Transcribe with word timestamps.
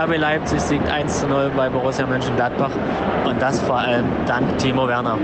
RB 0.00 0.16
Leipzig 0.16 0.60
siegt 0.60 0.88
1 0.88 1.20
zu 1.20 1.28
0 1.28 1.50
bei 1.54 1.68
Borussia 1.68 2.06
Mönchengladbach 2.06 2.70
und 3.26 3.42
das 3.42 3.60
vor 3.60 3.76
allem 3.76 4.06
dank 4.24 4.56
Timo 4.56 4.88
Werner. 4.88 5.18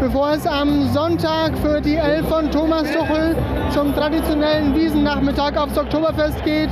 Bevor 0.00 0.30
es 0.30 0.44
am 0.48 0.88
Sonntag 0.92 1.56
für 1.58 1.80
die 1.80 1.94
Elf 1.94 2.28
von 2.28 2.50
Thomas 2.50 2.90
Tuchel 2.90 3.36
zum 3.70 3.94
traditionellen 3.94 4.74
Wiesennachmittag 4.74 5.56
aufs 5.56 5.78
Oktoberfest 5.78 6.42
geht, 6.42 6.70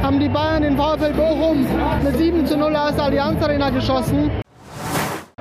haben 0.00 0.20
die 0.20 0.28
Bayern 0.28 0.62
den 0.62 0.76
VfL 0.76 1.12
Bochum 1.12 1.66
mit 2.04 2.16
7 2.16 2.46
zu 2.46 2.56
0 2.56 2.76
aus 2.76 2.94
der 2.94 3.06
Allianz 3.06 3.42
Arena 3.42 3.70
geschossen. 3.70 4.30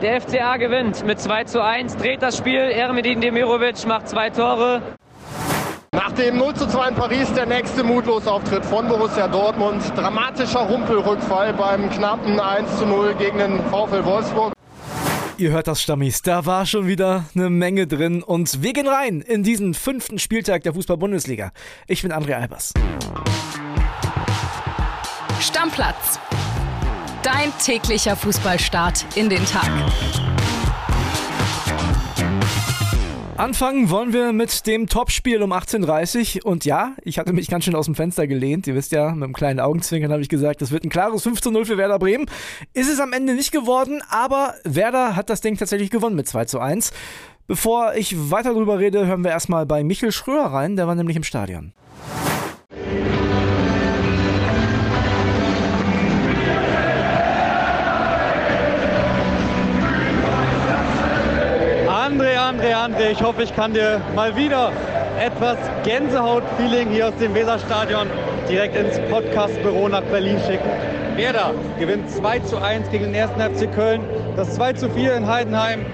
Der 0.02 0.20
FCA 0.20 0.57
gewinnt 0.57 1.05
mit 1.05 1.20
2 1.20 1.43
zu 1.43 1.64
1, 1.64 1.98
dreht 1.98 2.23
das 2.23 2.38
Spiel. 2.38 2.71
Ermedin 2.71 3.21
Demirovic 3.21 3.86
macht 3.86 4.09
zwei 4.09 4.32
Tore. 4.32 4.82
Nach 5.92 6.12
dem 6.12 6.38
0 6.38 6.54
zu 6.54 6.68
2 6.68 6.90
in 6.90 6.96
Paris 6.96 7.34
der 7.34 7.46
nächste 7.46 7.84
Mutlosauftritt 7.84 8.66
von 8.66 8.88
Borussia 8.88 9.28
Dortmund. 9.28 9.82
Dramatischer 9.96 10.68
Humpelrückfall 10.68 11.54
beim 11.54 11.90
knappen 11.90 12.40
1 12.40 12.78
zu 12.78 12.86
0 12.86 13.16
gegen 13.16 13.38
den 13.38 13.59
VfL 13.70 14.04
Wolfsburg. 14.04 14.54
Ihr 15.38 15.52
hört 15.52 15.68
das, 15.68 15.81
Stammis. 15.81 16.22
Da 16.23 16.45
war 16.45 16.66
schon 16.66 16.88
wieder 16.88 17.26
eine 17.36 17.50
Menge 17.50 17.88
drin. 17.88 18.23
Und 18.23 18.64
wir 18.64 18.73
gehen 18.73 18.88
rein 18.88 19.22
in 19.22 19.44
diesen 19.44 19.73
fünften 19.73 20.20
Spieltag 20.20 20.64
der 20.64 20.73
Fußball-Bundesliga. 20.73 21.52
Ich 21.86 22.02
bin 22.02 22.12
André 22.12 22.34
Albers. 22.34 22.73
Stammplatz. 25.40 26.20
Dein 27.23 27.54
täglicher 27.64 28.16
Fußballstart 28.16 29.06
in 29.16 29.30
den 29.30 29.45
Tag. 29.45 29.70
Anfangen 33.38 33.91
wollen 33.91 34.14
wir 34.14 34.34
mit 34.34 34.66
dem 34.66 34.88
Topspiel 34.88 35.44
um 35.44 35.54
18.30 35.54 36.38
Uhr. 36.38 36.45
Und 36.48 36.66
ja, 36.66 36.95
ich 37.04 37.20
hatte 37.20 37.34
mich 37.34 37.48
ganz 37.50 37.66
schön 37.66 37.76
aus 37.76 37.86
dem 37.86 37.94
Fenster 37.94 38.26
gelehnt. 38.26 38.66
Ihr 38.66 38.73
wisst 38.73 38.91
ja, 38.91 39.12
mit 39.12 39.23
einem 39.23 39.34
kleinen 39.34 39.59
Augenzwinkern 39.59 40.12
habe 40.12 40.23
ich 40.23 40.30
gesagt, 40.30 40.59
das 40.64 40.72
wird 40.72 40.84
ein 40.84 40.90
klares 40.90 41.22
5 41.22 41.40
zu 41.40 41.52
0 41.52 41.66
für 41.66 41.78
Werder 41.78 42.00
Bremen. 42.00 42.26
Ist 42.73 42.90
es 42.90 43.00
am 43.00 43.14
Ende 43.14 43.36
nicht 43.36 43.52
geworden, 43.52 44.02
aber 44.09 44.56
Werder 44.64 45.16
hat 45.16 45.30
das 45.30 45.42
Ding 45.42 45.56
tatsächlich 45.56 45.92
gewonnen 45.92 46.16
mit 46.16 46.28
2 46.28 46.45
zu 46.45 46.59
1. 46.59 46.92
Bevor 47.45 47.94
ich 47.94 48.16
weiter 48.31 48.56
drüber 48.56 48.80
rede, 48.80 49.06
hören 49.06 49.23
wir 49.23 49.30
erstmal 49.30 49.67
bei 49.67 49.83
Michel 49.83 50.11
Schröer 50.11 50.48
rein. 50.48 50.76
Der 50.76 50.88
war 50.88 50.95
nämlich 50.95 51.16
im 51.16 51.23
Stadion. 51.23 51.73
Ich 63.11 63.23
hoffe, 63.23 63.44
ich 63.44 63.55
kann 63.55 63.73
dir 63.73 64.02
mal 64.16 64.36
wieder 64.36 64.72
etwas 65.19 65.58
Gänsehaut-Feeling 65.83 66.89
hier 66.89 67.08
aus 67.08 67.16
dem 67.16 67.33
Weserstadion 67.33 68.08
direkt 68.49 68.75
ins 68.75 68.99
Podcastbüro 69.09 69.88
nach 69.88 70.02
Berlin 70.03 70.38
schicken. 70.45 70.69
Werder 71.16 71.53
gewinnt 71.80 72.09
2 72.09 72.39
zu 72.39 72.61
1 72.61 72.89
gegen 72.89 73.14
den 73.14 73.16
1. 73.16 73.31
FC 73.31 73.73
Köln. 73.73 74.02
Das 74.36 74.55
2 74.55 74.73
zu 74.73 74.89
4 74.89 75.16
in 75.16 75.27
Heidenheim 75.27 75.86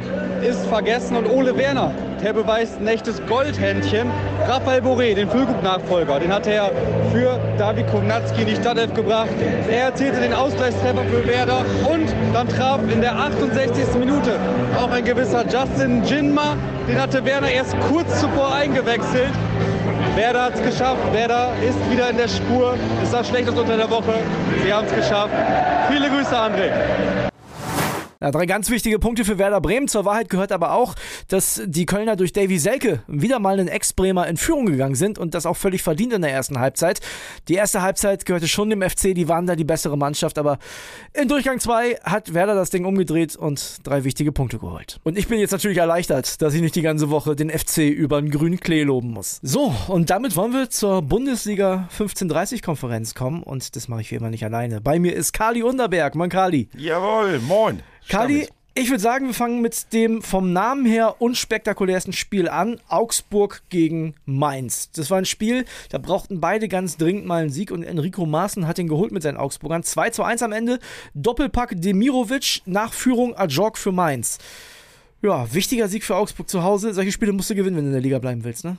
ist 0.42 0.66
vergessen 0.66 1.16
und 1.16 1.30
Ole 1.30 1.56
Werner, 1.58 1.92
der 2.24 2.34
beweist 2.34 2.80
ein 2.80 2.88
echtes 2.88 3.22
Goldhändchen. 3.28 4.10
Raphael 4.48 4.82
Boré, 4.82 5.14
den 5.14 5.30
Füllkrug-Nachfolger, 5.30 6.20
den 6.20 6.34
hat 6.34 6.48
er 6.48 6.72
für 7.12 7.40
David 7.58 7.88
Kownatski 7.92 8.42
in 8.42 8.48
die 8.48 8.56
Startelf 8.56 8.94
gebracht. 8.94 9.30
Er 9.70 9.86
erzielte 9.86 10.22
den 10.22 10.34
Ausgleichstreffer 10.34 11.04
für 11.04 11.28
Werder 11.28 11.66
und 11.92 12.08
dann 12.34 12.48
traf 12.48 12.80
in 12.92 13.02
der 13.02 13.18
68. 13.18 13.96
Minute 14.00 14.40
auch 14.80 14.90
ein 14.90 15.04
gewisser 15.04 15.44
Justin 15.44 16.04
Jinma. 16.06 16.56
Den 16.88 17.02
hatte 17.02 17.24
Werner 17.26 17.52
erst 17.52 17.76
kurz 17.90 18.22
zuvor 18.22 18.54
eingewechselt. 18.54 19.32
Werder 20.16 20.44
hat 20.44 20.56
es 20.56 20.64
geschafft. 20.64 21.02
Werder 21.12 21.52
ist 21.68 21.92
wieder 21.92 22.10
in 22.10 22.18
der 22.18 22.28
Spur. 22.28 22.76
Es 23.02 23.12
sah 23.12 23.24
schlecht 23.24 23.50
aus 23.50 23.58
unter 23.58 23.76
der 23.76 23.90
Woche. 23.90 24.14
Sie 24.64 24.72
haben 24.72 24.86
es 24.88 24.96
geschafft. 24.96 25.34
Viele 25.90 26.08
Grüße, 26.10 26.36
André. 26.36 26.72
Ja, 28.24 28.32
drei 28.32 28.46
ganz 28.46 28.70
wichtige 28.70 29.00
Punkte 29.00 29.26
für 29.26 29.38
Werder 29.38 29.60
Bremen. 29.60 29.90
Zur 29.90 30.06
Wahrheit 30.06 30.30
gehört 30.30 30.54
aber 30.54 30.72
auch, 30.72 30.96
dass 31.28 31.62
die 31.66 31.86
Kölner 31.86 32.16
durch 32.16 32.32
Davy 32.32 32.58
Selke 32.58 33.04
wieder 33.06 33.38
mal 33.40 33.60
einen 33.60 33.68
Ex-Bremer 33.68 34.30
in 34.30 34.38
Führung 34.38 34.66
gegangen 34.66 34.96
sind 34.96 35.18
und 35.18 35.34
das 35.34 35.46
auch 35.46 35.58
völlig 35.58 35.84
verdient 35.84 36.14
in 36.14 36.22
der 36.22 36.32
ersten 36.32 36.58
Halbzeit. 36.58 37.02
Die 37.50 37.56
erste 37.56 37.82
Halbzeit 37.82 38.26
gehörte 38.26 38.48
schon 38.48 38.70
dem 38.70 38.82
FC, 38.82 39.14
die 39.14 39.28
waren 39.28 39.46
da 39.46 39.58
die 39.58 39.66
bessere 39.66 39.98
Mannschaft, 39.98 40.38
aber 40.38 40.58
in 41.12 41.28
Durchgang 41.28 41.60
2 41.60 41.98
hat 42.02 42.34
Werder 42.34 42.56
das 42.56 42.70
Ding 42.70 42.86
umgedreht 42.86 43.36
und 43.36 43.86
drei 43.86 44.06
wichtige 44.06 44.32
Punkte 44.32 44.58
geholt. 44.58 45.02
Und 45.04 45.18
ich 45.18 45.28
bin 45.28 45.38
jetzt 45.40 45.52
natürlich 45.52 45.80
erleichtert, 45.80 46.42
dass 46.42 46.54
ich 46.54 46.62
nicht 46.62 46.78
die 46.78 46.82
ganze 46.82 47.10
Woche 47.10 47.36
den 47.36 47.50
FC 47.50 47.80
über 47.80 48.22
den 48.22 48.32
grünen 48.32 48.62
Klee 48.62 48.84
loben 48.84 49.12
muss. 49.12 49.40
So, 49.42 49.76
und 49.90 50.12
damit 50.12 50.38
wollen 50.38 50.54
wir 50.54 50.70
zur 50.70 51.02
Bundesliga 51.02 51.90
1530-Konferenz 52.00 53.16
kommen 53.16 53.44
und 53.44 53.76
das 53.76 53.90
mache 53.90 54.00
ich 54.00 54.12
wie 54.12 54.16
immer 54.16 54.30
nicht 54.30 54.46
alleine. 54.46 54.80
Bei 54.80 54.98
mir 54.98 55.14
ist 55.14 55.34
Kali 55.34 55.62
Unterberg. 55.62 56.16
Moin 56.16 56.30
Kali. 56.30 56.70
Jawohl, 56.78 57.40
moin. 57.40 57.84
Kali, 58.10 58.48
ich 58.76 58.90
würde 58.90 59.02
sagen, 59.02 59.28
wir 59.28 59.34
fangen 59.36 59.62
mit 59.62 59.94
dem 59.94 60.24
vom 60.24 60.52
Namen 60.52 60.86
her 60.86 61.22
unspektakulärsten 61.22 62.12
Spiel 62.12 62.50
an. 62.50 62.82
Augsburg 62.88 63.62
gegen 63.70 64.16
Mainz. 64.26 64.90
Das 64.92 65.12
war 65.12 65.20
ein 65.20 65.26
Spiel, 65.26 65.66
da 65.90 66.00
brauchten 66.00 66.42
beide 66.42 66.68
ganz 66.68 66.98
dringend 66.98 67.26
mal 67.26 67.42
einen 67.42 67.52
Sieg 67.52 67.70
und 67.70 67.84
Enrico 67.84 68.26
Maaßen 68.26 68.68
hat 68.68 68.80
ihn 68.80 68.88
geholt 68.88 69.12
mit 69.12 69.22
seinen 69.22 69.38
Augsburgern. 69.38 69.84
2 69.84 70.10
zu 70.10 70.24
1 70.24 70.42
am 70.42 70.52
Ende. 70.52 70.80
Doppelpack 71.14 71.74
Demirovic, 71.76 72.64
Nachführung 72.66 73.36
Ajok 73.38 73.78
für 73.78 73.92
Mainz. 73.92 74.40
Ja, 75.24 75.54
wichtiger 75.54 75.88
Sieg 75.88 76.04
für 76.04 76.18
Augsburg 76.18 76.50
zu 76.50 76.64
Hause. 76.64 76.94
Solche 76.94 77.14
Spiele 77.14 77.32
musst 77.32 77.50
du 77.50 77.56
gewinnen, 77.56 77.78
wenn 77.78 77.86
du 77.86 77.90
in 77.92 77.94
der 77.94 78.02
Liga 78.02 78.20
bleiben 78.20 78.44
willst, 78.44 78.66
ne? 78.66 78.76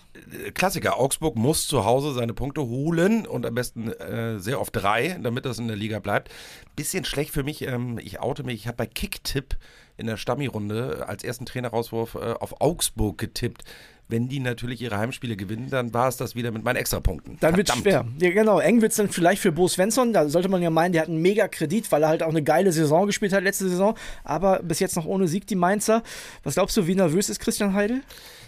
Klassiker. 0.53 0.99
Augsburg 0.99 1.37
muss 1.37 1.67
zu 1.67 1.87
Hause 1.87 2.13
seine 2.13 2.35
Punkte 2.35 2.61
holen 2.61 3.27
und 3.27 3.47
am 3.47 3.55
besten 3.55 3.89
äh, 3.89 4.39
sehr 4.39 4.61
oft 4.61 4.77
drei, 4.77 5.19
damit 5.23 5.47
das 5.47 5.59
in 5.59 5.69
der 5.69 5.77
Liga 5.77 6.01
bleibt. 6.01 6.31
Bisschen 6.77 7.07
schlecht 7.07 7.31
für 7.31 7.45
mich. 7.45 7.63
Ähm, 7.63 7.99
ich 7.99 8.21
oute 8.21 8.43
mich. 8.43 8.57
Ich 8.57 8.67
habe 8.67 8.77
bei 8.77 8.87
Kicktipp 8.87 9.57
in 9.97 10.07
der 10.07 10.19
Stammi-Runde 10.19 11.09
als 11.09 11.25
ersten 11.25 11.47
Trainerauswurf 11.47 12.15
äh, 12.17 12.35
auf 12.39 12.61
Augsburg 12.61 13.17
getippt. 13.17 13.65
Wenn 14.09 14.29
die 14.29 14.39
natürlich 14.39 14.83
ihre 14.83 14.99
Heimspiele 14.99 15.35
gewinnen, 15.35 15.69
dann 15.71 15.95
war 15.95 16.09
es 16.09 16.17
das 16.19 16.35
wieder 16.35 16.51
mit 16.51 16.63
meinen 16.63 16.77
Extrapunkten. 16.77 17.39
Dann 17.41 17.57
wird 17.57 17.71
schwer. 17.71 18.05
Ja, 18.21 18.31
genau. 18.31 18.59
Eng 18.59 18.83
wird 18.83 18.93
es 18.93 18.97
dann 18.97 19.09
vielleicht 19.09 19.41
für 19.41 19.51
Bo 19.51 19.67
Svensson. 19.67 20.13
Da 20.13 20.29
sollte 20.29 20.49
man 20.51 20.61
ja 20.61 20.69
meinen, 20.69 20.93
der 20.93 21.03
hat 21.03 21.09
einen 21.09 21.23
mega 21.23 21.49
Kredit, 21.49 21.91
weil 21.91 22.03
er 22.03 22.11
halt 22.11 22.23
auch 22.23 22.29
eine 22.29 22.43
geile 22.43 22.71
Saison 22.71 23.07
gespielt 23.07 23.33
hat 23.33 23.43
letzte 23.43 23.69
Saison. 23.69 23.97
Aber 24.23 24.61
bis 24.63 24.79
jetzt 24.79 24.97
noch 24.97 25.07
ohne 25.07 25.27
Sieg 25.27 25.47
die 25.47 25.55
Mainzer. 25.55 26.03
Was 26.43 26.55
glaubst 26.55 26.77
du, 26.77 26.87
wie 26.87 26.95
nervös 26.95 27.31
ist 27.31 27.41
Christian 27.41 27.73
Heidel? 27.73 28.03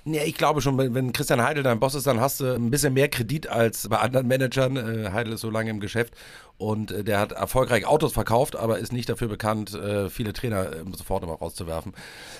Ja, 0.08 0.22
ich 0.22 0.34
glaube 0.34 0.62
schon, 0.62 0.78
wenn 0.78 1.12
Christian 1.12 1.42
Heidel 1.42 1.64
dein 1.64 1.80
Boss 1.80 1.96
ist, 1.96 2.06
dann 2.06 2.20
hast 2.20 2.38
du 2.38 2.54
ein 2.54 2.70
bisschen 2.70 2.94
mehr 2.94 3.08
Kredit 3.08 3.48
als 3.48 3.88
bei 3.88 3.98
anderen 3.98 4.28
Managern. 4.28 4.76
Äh, 4.76 5.10
Heidel 5.10 5.32
ist 5.32 5.40
so 5.40 5.50
lange 5.50 5.68
im 5.68 5.80
Geschäft 5.80 6.14
und 6.58 6.92
äh, 6.92 7.02
der 7.02 7.18
hat 7.18 7.32
erfolgreich 7.32 7.86
Autos 7.86 8.12
verkauft, 8.12 8.54
aber 8.54 8.78
ist 8.78 8.92
nicht 8.92 9.08
dafür 9.08 9.26
bekannt, 9.26 9.74
äh, 9.74 10.08
viele 10.08 10.32
Trainer 10.32 10.70
sofort 10.92 11.24
immer 11.24 11.34
rauszuwerfen. 11.34 11.92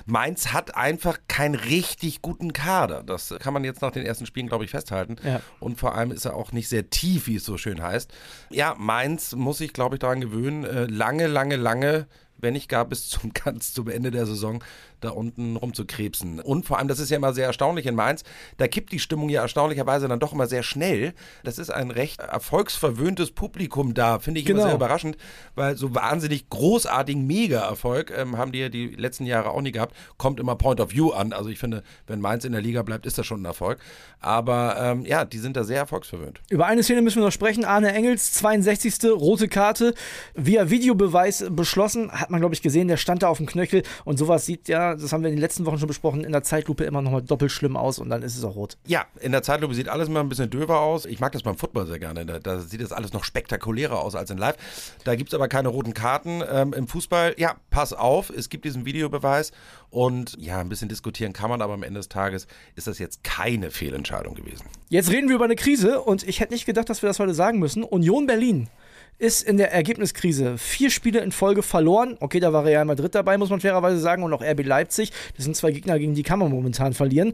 Mainz 0.04 0.53
hat 0.53 0.77
einfach 0.77 1.19
keinen 1.27 1.56
richtig 1.56 2.22
guten 2.22 2.53
Kader. 2.53 3.03
Das 3.03 3.34
kann 3.41 3.53
man 3.53 3.65
jetzt 3.65 3.83
nach 3.83 3.91
den 3.91 4.06
ersten 4.06 4.27
Spielen, 4.27 4.47
glaube 4.47 4.65
ich, 4.65 4.71
festhalten. 4.71 5.16
Ja. 5.25 5.41
Und 5.59 5.81
vor 5.81 5.97
allem 5.97 6.12
ist 6.12 6.25
er 6.25 6.37
auch 6.37 6.53
nicht 6.53 6.69
sehr 6.69 6.88
tief, 6.88 7.27
wie 7.27 7.34
es 7.34 7.44
so 7.44 7.59
schön 7.59 7.83
heißt. 7.83 8.12
Ja, 8.50 8.77
Mainz 8.78 9.34
muss 9.34 9.59
sich, 9.59 9.72
glaube 9.72 9.97
ich, 9.97 9.98
daran 9.98 10.21
gewöhnen, 10.21 10.62
lange, 10.88 11.27
lange, 11.27 11.56
lange 11.56 12.06
wenn 12.38 12.53
nicht 12.53 12.69
gar 12.69 12.84
bis 12.84 13.09
zum 13.09 13.33
ganz 13.34 13.72
zum 13.72 13.88
Ende 13.88 14.10
der 14.10 14.27
Saison 14.27 14.62
da 15.01 15.11
unten 15.11 15.57
rumzukrebsen. 15.57 16.41
Und 16.41 16.67
vor 16.67 16.79
allem, 16.79 16.89
das 16.89 16.99
ist 16.99 17.11
ja 17.11 17.17
immer 17.17 17.33
sehr 17.33 17.47
erstaunlich 17.47 17.87
in 17.87 17.95
Mainz, 17.95 18.25
da 18.57 18.69
kippt 18.69 18.93
die 18.93 18.99
Stimmung 18.99 19.29
ja 19.29 19.43
erstaunlicherweise 19.43 20.09
dann 20.09 20.21
doch 20.21 20.33
immer 20.33 20.47
sehr 20.47 20.62
schnell. 20.62 21.15
Das 21.45 21.59
ist 21.59 21.71
ein 21.71 21.91
recht 21.91 22.21
erfolgsverwöhntes 22.21 23.33
Publikum 23.33 23.95
da, 23.95 24.19
finde 24.19 24.41
ich 24.41 24.47
genau. 24.47 24.61
immer 24.61 24.69
sehr 24.69 24.77
überraschend, 24.77 25.17
weil 25.55 25.77
so 25.77 25.95
wahnsinnig 25.95 26.49
großartigen 26.49 27.27
Mega-Erfolg 27.27 28.12
ähm, 28.17 28.37
haben 28.37 28.53
die 28.53 28.59
ja 28.61 28.69
die 28.69 28.89
letzten 28.89 29.27
Jahre 29.27 29.51
auch 29.51 29.62
nie 29.62 29.73
gehabt. 29.73 29.95
Kommt 30.17 30.41
immer 30.41 30.57
Point 30.57 30.81
of 30.81 30.93
View 30.93 31.11
an. 31.11 31.33
Also 31.33 31.51
ich 31.51 31.59
finde, 31.59 31.83
wenn 32.07 32.21
Mainz 32.21 32.45
in 32.45 32.53
der 32.53 32.63
Liga 32.63 32.83
bleibt, 32.83 33.07
ist 33.07 33.19
das 33.19 33.27
schon 33.27 33.43
ein 33.43 33.45
Erfolg. 33.45 33.78
Aber 34.21 34.77
ähm, 34.81 35.05
ja, 35.05 35.25
die 35.25 35.39
sind 35.39 35.57
da 35.57 35.65
sehr 35.65 35.78
erfolgsverwöhnt. 35.78 36.41
Über 36.51 36.67
eine 36.67 36.83
Szene 36.83 37.03
müssen 37.03 37.21
wir 37.21 37.25
noch 37.27 37.33
sprechen. 37.33 37.65
Arne 37.65 37.93
Engels, 37.93 38.33
62. 38.34 39.05
rote 39.11 39.49
Karte, 39.49 39.95
via 40.34 40.71
Videobeweis 40.71 41.45
beschlossen, 41.51 42.10
hat 42.13 42.31
man 42.31 42.41
glaube 42.41 42.54
ich 42.54 42.63
gesehen, 42.63 42.89
der 42.89 42.97
stand 42.97 43.22
da 43.22 43.28
auf 43.28 43.39
dem 43.39 43.47
Knöchel 43.47 43.83
und 44.04 44.19
sowas 44.19 44.47
sieht 44.47 44.69
ja 44.69 44.96
das 44.97 45.13
haben 45.13 45.22
wir 45.22 45.31
in 45.31 45.37
den 45.37 45.41
letzten 45.41 45.66
Wochen 45.66 45.78
schon 45.78 45.89
besprochen, 45.89 46.25
in 46.25 46.33
der 46.33 46.43
Zeitlupe 46.43 46.84
immer 46.84 47.03
nochmal 47.03 47.22
doppelt 47.22 47.53
schlimm 47.53 47.77
aus 47.77 47.98
und 47.98 48.10
dann 48.10 48.22
ist 48.22 48.37
es 48.37 48.45
auch 48.45 48.57
rot. 48.57 48.77
Ja, 48.87 49.07
in 49.21 49.33
der 49.33 49.43
Zeitlupe 49.43 49.75
sieht 49.75 49.89
alles 49.89 50.09
immer 50.09 50.21
ein 50.21 50.28
bisschen 50.28 50.51
döver 50.51 50.81
aus. 50.81 51.07
Ich 51.07 51.21
mag 51.21 51.33
das 51.33 51.43
beim 51.43 51.57
Football 51.57 51.87
sehr 51.87 51.98
gerne. 51.98 52.27
Da, 52.27 52.39
da 52.39 52.60
sieht 52.60 52.81
das 52.81 52.93
alles 52.93 53.13
noch 53.13 53.25
spektakulärer 53.25 54.01
aus 54.01 54.15
als 54.15 54.31
in 54.31 54.39
Live. 54.39 54.57
Da 55.04 55.15
gibt 55.15 55.31
es 55.31 55.34
aber 55.34 55.48
keine 55.48 55.69
roten 55.69 55.95
Karten. 55.95 56.43
Ähm, 56.51 56.72
Im 56.72 56.89
Fußball, 56.89 57.34
ja, 57.39 57.57
pass 57.71 57.93
auf, 57.93 58.31
es 58.31 58.48
gibt 58.48 58.65
diesen 58.65 58.84
Videobeweis 58.84 59.53
und 59.91 60.37
ja, 60.39 60.59
ein 60.59 60.69
bisschen 60.69 60.89
diskutieren 60.89 61.33
kann 61.33 61.51
man, 61.51 61.63
aber 61.63 61.75
am 61.75 61.83
Ende 61.83 62.01
des 62.01 62.09
Tages 62.09 62.47
ist 62.75 62.87
das 62.87 62.99
jetzt 62.99 63.25
keine 63.25 63.71
Fehlentscheidung 63.71 64.34
gewesen. 64.34 64.66
Jetzt 64.89 65.10
reden 65.10 65.28
wir 65.28 65.37
über 65.37 65.45
eine 65.45 65.57
Krise 65.57 66.01
und 66.01 66.27
ich 66.27 66.41
hätte 66.41 66.53
nicht 66.53 66.66
gedacht, 66.66 66.89
dass 66.89 67.03
wir 67.03 67.09
das 67.09 67.19
heute 67.19 67.34
sagen 67.34 67.59
müssen. 67.59 67.84
Union 67.84 68.27
Berlin 68.27 68.69
ist 69.18 69.42
in 69.42 69.57
der 69.57 69.72
Ergebniskrise 69.72 70.59
vier 70.59 70.91
Spiele 70.91 71.21
in 71.21 71.33
Folge 71.33 71.63
verloren. 71.63 72.16
Okay, 72.21 72.41
da 72.41 72.53
war 72.53 72.65
Real 72.65 72.84
Madrid 72.84 73.15
dabei, 73.15 73.39
muss 73.39 73.51
man 73.51 73.60
fairerweise 73.60 73.98
sagen, 73.98 74.22
und 74.22 74.33
auch 74.33 74.42
RB 74.42 74.65
Leipzig. 74.65 75.13
Das 75.36 75.45
sind 75.45 75.57
zwei 75.57 75.71
Gegner, 75.71 75.98
gegen 75.98 76.15
die 76.15 76.22
kann 76.22 76.39
man 76.39 76.51
momentan 76.51 76.92
verlieren. 76.92 77.33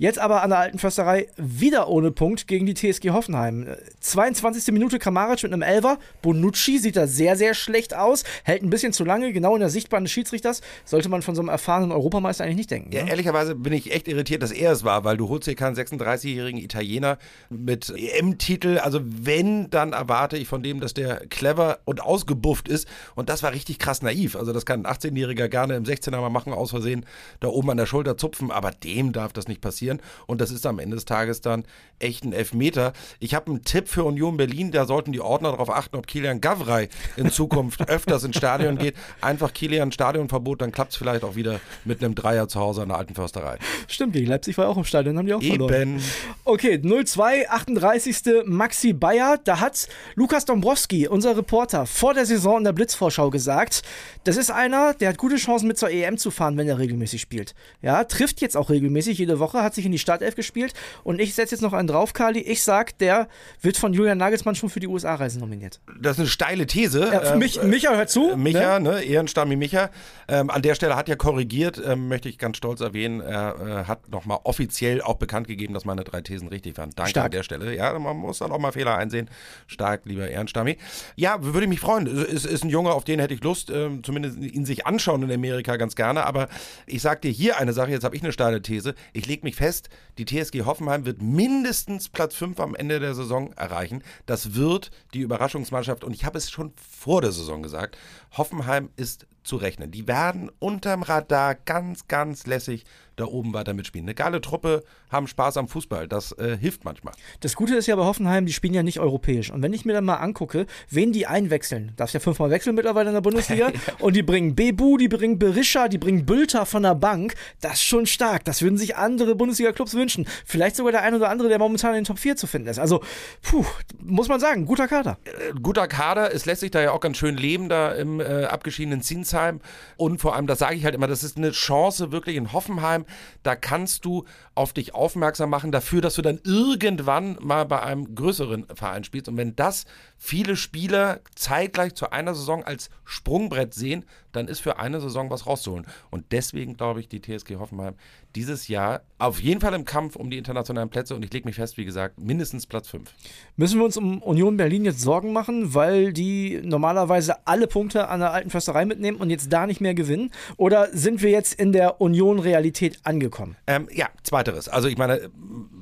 Jetzt 0.00 0.18
aber 0.18 0.42
an 0.42 0.48
der 0.48 0.60
alten 0.60 0.78
Försterei 0.78 1.26
wieder 1.36 1.88
ohne 1.88 2.10
Punkt 2.10 2.46
gegen 2.46 2.64
die 2.64 2.72
TSG 2.72 3.10
Hoffenheim. 3.10 3.66
22. 4.00 4.72
Minute 4.72 4.98
Kramaric 4.98 5.42
mit 5.42 5.52
einem 5.52 5.60
Elver. 5.60 5.98
Bonucci 6.22 6.78
sieht 6.78 6.96
da 6.96 7.06
sehr, 7.06 7.36
sehr 7.36 7.52
schlecht 7.52 7.94
aus. 7.94 8.24
Hält 8.42 8.62
ein 8.62 8.70
bisschen 8.70 8.94
zu 8.94 9.04
lange, 9.04 9.30
genau 9.34 9.56
in 9.56 9.60
der 9.60 9.68
Sichtbahn 9.68 10.04
des 10.04 10.12
Schiedsrichters. 10.12 10.62
Sollte 10.86 11.10
man 11.10 11.20
von 11.20 11.34
so 11.34 11.42
einem 11.42 11.50
erfahrenen 11.50 11.92
Europameister 11.92 12.44
eigentlich 12.44 12.56
nicht 12.56 12.70
denken. 12.70 12.92
Ja, 12.92 13.04
ne? 13.04 13.10
ehrlicherweise 13.10 13.54
bin 13.54 13.74
ich 13.74 13.92
echt 13.92 14.08
irritiert, 14.08 14.42
dass 14.42 14.52
er 14.52 14.72
es 14.72 14.84
war, 14.84 15.04
weil 15.04 15.18
du 15.18 15.28
holst 15.28 15.44
hier 15.44 15.54
keinen 15.54 15.76
36-jährigen 15.76 16.62
Italiener 16.62 17.18
mit 17.50 17.92
EM-Titel. 17.94 18.78
Also 18.78 19.00
wenn, 19.04 19.68
dann 19.68 19.92
erwarte 19.92 20.38
ich 20.38 20.48
von 20.48 20.62
dem, 20.62 20.80
dass 20.80 20.94
der 20.94 21.26
clever 21.26 21.80
und 21.84 22.00
ausgebufft 22.00 22.68
ist. 22.68 22.88
Und 23.16 23.28
das 23.28 23.42
war 23.42 23.52
richtig 23.52 23.78
krass 23.78 24.00
naiv. 24.00 24.34
Also 24.34 24.54
das 24.54 24.64
kann 24.64 24.86
ein 24.86 24.90
18-Jähriger 24.94 25.48
gerne 25.48 25.74
im 25.76 25.84
16er 25.84 26.22
mal 26.22 26.30
machen, 26.30 26.54
aus 26.54 26.70
Versehen 26.70 27.04
da 27.40 27.48
oben 27.48 27.68
an 27.68 27.76
der 27.76 27.84
Schulter 27.84 28.16
zupfen. 28.16 28.50
Aber 28.50 28.70
dem 28.70 29.12
darf 29.12 29.34
das 29.34 29.46
nicht 29.46 29.60
passieren. 29.60 29.89
Und 30.26 30.40
das 30.40 30.50
ist 30.50 30.66
am 30.66 30.78
Ende 30.78 30.96
des 30.96 31.04
Tages 31.04 31.40
dann 31.40 31.64
echt 31.98 32.24
ein 32.24 32.32
Elfmeter. 32.32 32.92
Ich 33.18 33.34
habe 33.34 33.50
einen 33.50 33.64
Tipp 33.64 33.88
für 33.88 34.04
Union 34.04 34.36
Berlin. 34.36 34.70
Da 34.70 34.86
sollten 34.86 35.12
die 35.12 35.20
Ordner 35.20 35.50
darauf 35.50 35.70
achten, 35.70 35.96
ob 35.96 36.06
Kilian 36.06 36.40
Gavrei 36.40 36.88
in 37.16 37.30
Zukunft 37.30 37.80
öfters 37.88 38.24
ins 38.24 38.36
Stadion 38.36 38.78
geht. 38.78 38.94
Einfach 39.20 39.52
Kilian 39.52 39.92
Stadionverbot, 39.92 40.62
dann 40.62 40.72
klappt 40.72 40.92
es 40.92 40.96
vielleicht 40.96 41.24
auch 41.24 41.36
wieder 41.36 41.60
mit 41.84 42.02
einem 42.02 42.14
Dreier 42.14 42.48
zu 42.48 42.60
Hause 42.60 42.82
an 42.82 42.88
der 42.88 42.98
alten 42.98 43.14
Försterei. 43.14 43.58
Stimmt, 43.86 44.14
gegen 44.14 44.26
Leipzig 44.26 44.56
war 44.58 44.68
auch 44.68 44.76
im 44.76 44.84
Stadion, 44.84 45.18
haben 45.18 45.26
die 45.26 45.34
auch 45.34 45.42
verloren. 45.42 45.74
Eben. 45.74 46.02
Okay, 46.44 46.74
0-2, 46.76 47.48
38. 47.48 48.16
Maxi 48.46 48.92
Bayer. 48.92 49.38
Da 49.42 49.60
hat 49.60 49.88
Lukas 50.14 50.44
Dombrowski, 50.44 51.08
unser 51.08 51.36
Reporter, 51.36 51.86
vor 51.86 52.14
der 52.14 52.26
Saison 52.26 52.58
in 52.58 52.64
der 52.64 52.72
Blitzvorschau 52.72 53.30
gesagt, 53.30 53.82
das 54.24 54.36
ist 54.36 54.50
einer, 54.50 54.94
der 54.94 55.10
hat 55.10 55.18
gute 55.18 55.36
Chancen 55.36 55.68
mit 55.68 55.78
zur 55.78 55.90
EM 55.90 56.18
zu 56.18 56.30
fahren, 56.30 56.56
wenn 56.56 56.68
er 56.68 56.78
regelmäßig 56.78 57.20
spielt. 57.20 57.54
Ja, 57.82 58.04
trifft 58.04 58.40
jetzt 58.40 58.56
auch 58.56 58.70
regelmäßig 58.70 59.18
jede 59.18 59.38
Woche, 59.38 59.62
hat 59.62 59.74
sich 59.74 59.79
in 59.86 59.92
die 59.92 59.98
Startelf 59.98 60.34
gespielt 60.34 60.74
und 61.04 61.20
ich 61.20 61.34
setze 61.34 61.54
jetzt 61.54 61.62
noch 61.62 61.72
einen 61.72 61.88
drauf, 61.88 62.12
Kali. 62.12 62.40
Ich 62.40 62.62
sag, 62.62 62.96
der 62.98 63.28
wird 63.60 63.76
von 63.76 63.92
Julian 63.92 64.18
Nagelsmann 64.18 64.54
schon 64.54 64.68
für 64.70 64.80
die 64.80 64.88
USA-Reise 64.88 65.38
nominiert. 65.38 65.80
Das 66.00 66.12
ist 66.12 66.20
eine 66.20 66.28
steile 66.28 66.66
These. 66.66 67.10
Ja, 67.12 67.20
für 67.20 67.36
mich, 67.36 67.60
Ähm, 67.62 67.70
Micha, 67.70 67.94
hört 67.94 68.10
zu. 68.10 68.36
Micha, 68.36 68.78
ne? 68.80 68.90
ne? 68.92 69.02
Ehrenstammi 69.02 69.56
Micha. 69.56 69.90
Ähm, 70.28 70.50
an 70.50 70.62
der 70.62 70.74
Stelle 70.74 70.96
hat 70.96 71.08
ja 71.08 71.16
korrigiert, 71.16 71.80
ähm, 71.84 72.08
möchte 72.08 72.28
ich 72.28 72.38
ganz 72.38 72.56
stolz 72.56 72.80
erwähnen. 72.80 73.20
Er 73.20 73.82
äh, 73.84 73.88
hat 73.88 74.08
nochmal 74.08 74.38
offiziell 74.44 75.02
auch 75.02 75.16
bekannt 75.16 75.46
gegeben, 75.48 75.74
dass 75.74 75.84
meine 75.84 76.04
drei 76.04 76.20
Thesen 76.20 76.48
richtig 76.48 76.76
waren. 76.78 76.90
Danke 76.94 77.10
Stark. 77.10 77.24
an 77.26 77.30
der 77.32 77.42
Stelle. 77.42 77.74
Ja, 77.74 77.98
man 77.98 78.16
muss 78.16 78.38
dann 78.38 78.52
auch 78.52 78.58
mal 78.58 78.72
Fehler 78.72 78.96
einsehen. 78.96 79.28
Stark, 79.66 80.02
lieber 80.04 80.28
Ehrenstammi. 80.28 80.76
Ja, 81.16 81.38
würde 81.42 81.66
mich 81.66 81.80
freuen. 81.80 82.06
Es 82.06 82.44
ist 82.44 82.64
ein 82.64 82.70
Junge, 82.70 82.92
auf 82.92 83.04
den 83.04 83.20
hätte 83.20 83.34
ich 83.34 83.42
Lust, 83.42 83.70
ähm, 83.70 84.02
zumindest 84.04 84.38
ihn 84.38 84.64
sich 84.64 84.86
anschauen 84.86 85.22
in 85.22 85.32
Amerika 85.32 85.76
ganz 85.76 85.96
gerne. 85.96 86.24
Aber 86.26 86.48
ich 86.86 87.02
sag 87.02 87.22
dir 87.22 87.30
hier 87.30 87.58
eine 87.58 87.72
Sache, 87.72 87.90
jetzt 87.90 88.04
habe 88.04 88.16
ich 88.16 88.22
eine 88.22 88.32
steile 88.32 88.62
These. 88.62 88.94
Ich 89.12 89.26
lege 89.26 89.42
mich 89.44 89.56
fest, 89.60 89.90
die 90.16 90.24
TSG 90.24 90.62
Hoffenheim 90.64 91.04
wird 91.04 91.20
mindestens 91.20 92.08
Platz 92.08 92.34
5 92.34 92.60
am 92.60 92.74
Ende 92.74 92.98
der 92.98 93.14
Saison 93.14 93.52
erreichen. 93.52 94.02
Das 94.24 94.54
wird 94.54 94.90
die 95.12 95.20
Überraschungsmannschaft 95.20 96.02
und 96.02 96.14
ich 96.14 96.24
habe 96.24 96.38
es 96.38 96.50
schon 96.50 96.72
vor 96.76 97.20
der 97.20 97.30
Saison 97.30 97.62
gesagt. 97.62 97.98
Hoffenheim 98.38 98.88
ist 98.96 99.26
zu 99.42 99.56
rechnen. 99.56 99.90
Die 99.90 100.08
werden 100.08 100.50
unterm 100.60 101.02
Radar 101.02 101.54
ganz, 101.54 102.08
ganz 102.08 102.46
lässig 102.46 102.86
da 103.20 103.26
oben 103.26 103.54
weiter 103.54 103.74
mitspielen. 103.74 104.06
Eine 104.06 104.14
geile 104.14 104.40
Truppe, 104.40 104.82
haben 105.10 105.26
Spaß 105.26 105.56
am 105.56 105.68
Fußball. 105.68 106.08
Das 106.08 106.32
äh, 106.32 106.56
hilft 106.58 106.84
manchmal. 106.84 107.14
Das 107.40 107.56
Gute 107.56 107.74
ist 107.74 107.86
ja 107.86 107.96
bei 107.96 108.04
Hoffenheim, 108.04 108.46
die 108.46 108.52
spielen 108.52 108.74
ja 108.74 108.82
nicht 108.82 109.00
europäisch. 109.00 109.50
Und 109.50 109.62
wenn 109.62 109.72
ich 109.72 109.84
mir 109.84 109.92
dann 109.92 110.04
mal 110.04 110.16
angucke, 110.16 110.66
wen 110.88 111.12
die 111.12 111.26
einwechseln, 111.26 111.92
darfst 111.96 112.14
ja 112.14 112.20
fünfmal 112.20 112.50
wechseln 112.50 112.74
mittlerweile 112.74 113.10
in 113.10 113.14
der 113.14 113.20
Bundesliga, 113.20 113.72
und 113.98 114.14
die 114.14 114.22
bringen 114.22 114.54
Bebu, 114.54 114.96
die 114.96 115.08
bringen 115.08 115.38
Berisha, 115.38 115.88
die 115.88 115.98
bringen 115.98 116.26
Bülter 116.26 116.66
von 116.66 116.82
der 116.82 116.94
Bank, 116.94 117.34
das 117.60 117.74
ist 117.74 117.84
schon 117.84 118.06
stark. 118.06 118.44
Das 118.44 118.62
würden 118.62 118.78
sich 118.78 118.96
andere 118.96 119.34
Bundesliga-Clubs 119.34 119.94
wünschen. 119.94 120.26
Vielleicht 120.44 120.76
sogar 120.76 120.92
der 120.92 121.02
ein 121.02 121.14
oder 121.14 121.28
andere, 121.28 121.48
der 121.48 121.58
momentan 121.58 121.90
in 121.90 122.00
den 122.00 122.04
Top 122.04 122.18
4 122.18 122.36
zu 122.36 122.46
finden 122.46 122.68
ist. 122.68 122.78
Also, 122.78 123.02
puh, 123.42 123.64
muss 124.00 124.28
man 124.28 124.40
sagen, 124.40 124.66
guter 124.66 124.88
Kader. 124.88 125.18
Äh, 125.24 125.52
guter 125.60 125.88
Kader, 125.88 126.34
es 126.34 126.46
lässt 126.46 126.60
sich 126.60 126.70
da 126.70 126.80
ja 126.80 126.92
auch 126.92 127.00
ganz 127.00 127.16
schön 127.16 127.36
leben, 127.36 127.68
da 127.68 127.92
im 127.92 128.20
äh, 128.20 128.44
abgeschiedenen 128.44 129.02
Zinsheim. 129.02 129.60
Und 129.96 130.20
vor 130.20 130.34
allem, 130.36 130.46
das 130.46 130.58
sage 130.58 130.76
ich 130.76 130.84
halt 130.84 130.94
immer, 130.94 131.06
das 131.06 131.22
ist 131.22 131.36
eine 131.36 131.50
Chance 131.50 132.12
wirklich 132.12 132.36
in 132.36 132.52
Hoffenheim. 132.52 133.04
Da 133.42 133.56
kannst 133.56 134.04
du 134.04 134.24
auf 134.54 134.72
dich 134.72 134.94
aufmerksam 134.94 135.50
machen 135.50 135.72
dafür, 135.72 136.00
dass 136.00 136.14
du 136.14 136.22
dann 136.22 136.40
irgendwann 136.44 137.36
mal 137.40 137.64
bei 137.64 137.82
einem 137.82 138.14
größeren 138.14 138.66
Verein 138.74 139.04
spielst. 139.04 139.28
Und 139.28 139.36
wenn 139.36 139.56
das 139.56 139.86
viele 140.22 140.54
Spieler 140.54 141.20
zeitgleich 141.34 141.94
zu 141.94 142.12
einer 142.12 142.34
Saison 142.34 142.62
als 142.62 142.90
Sprungbrett 143.04 143.72
sehen, 143.72 144.04
dann 144.32 144.48
ist 144.48 144.60
für 144.60 144.78
eine 144.78 145.00
Saison 145.00 145.30
was 145.30 145.46
rauszuholen. 145.46 145.86
Und 146.10 146.26
deswegen 146.30 146.76
glaube 146.76 147.00
ich, 147.00 147.08
die 147.08 147.22
TSG 147.22 147.56
Hoffenheim 147.56 147.94
dieses 148.36 148.68
Jahr 148.68 149.00
auf 149.18 149.40
jeden 149.40 149.62
Fall 149.62 149.72
im 149.72 149.86
Kampf 149.86 150.16
um 150.16 150.30
die 150.30 150.36
internationalen 150.36 150.90
Plätze. 150.90 151.14
Und 151.14 151.24
ich 151.24 151.32
lege 151.32 151.48
mich 151.48 151.56
fest, 151.56 151.78
wie 151.78 151.86
gesagt, 151.86 152.20
mindestens 152.20 152.66
Platz 152.66 152.88
5. 152.88 153.10
Müssen 153.56 153.78
wir 153.78 153.86
uns 153.86 153.96
um 153.96 154.22
Union 154.22 154.58
Berlin 154.58 154.84
jetzt 154.84 155.00
Sorgen 155.00 155.32
machen, 155.32 155.74
weil 155.74 156.12
die 156.12 156.60
normalerweise 156.62 157.46
alle 157.46 157.66
Punkte 157.66 158.08
an 158.08 158.20
der 158.20 158.32
alten 158.32 158.50
Försterei 158.50 158.84
mitnehmen 158.84 159.16
und 159.16 159.30
jetzt 159.30 159.50
da 159.50 159.66
nicht 159.66 159.80
mehr 159.80 159.94
gewinnen? 159.94 160.30
Oder 160.58 160.88
sind 160.92 161.22
wir 161.22 161.30
jetzt 161.30 161.54
in 161.54 161.72
der 161.72 162.00
Union-Realität 162.00 163.00
angekommen? 163.04 163.56
Ähm, 163.66 163.88
ja, 163.90 164.10
zweiteres. 164.22 164.68
Also 164.68 164.86
ich 164.88 164.98
meine, 164.98 165.30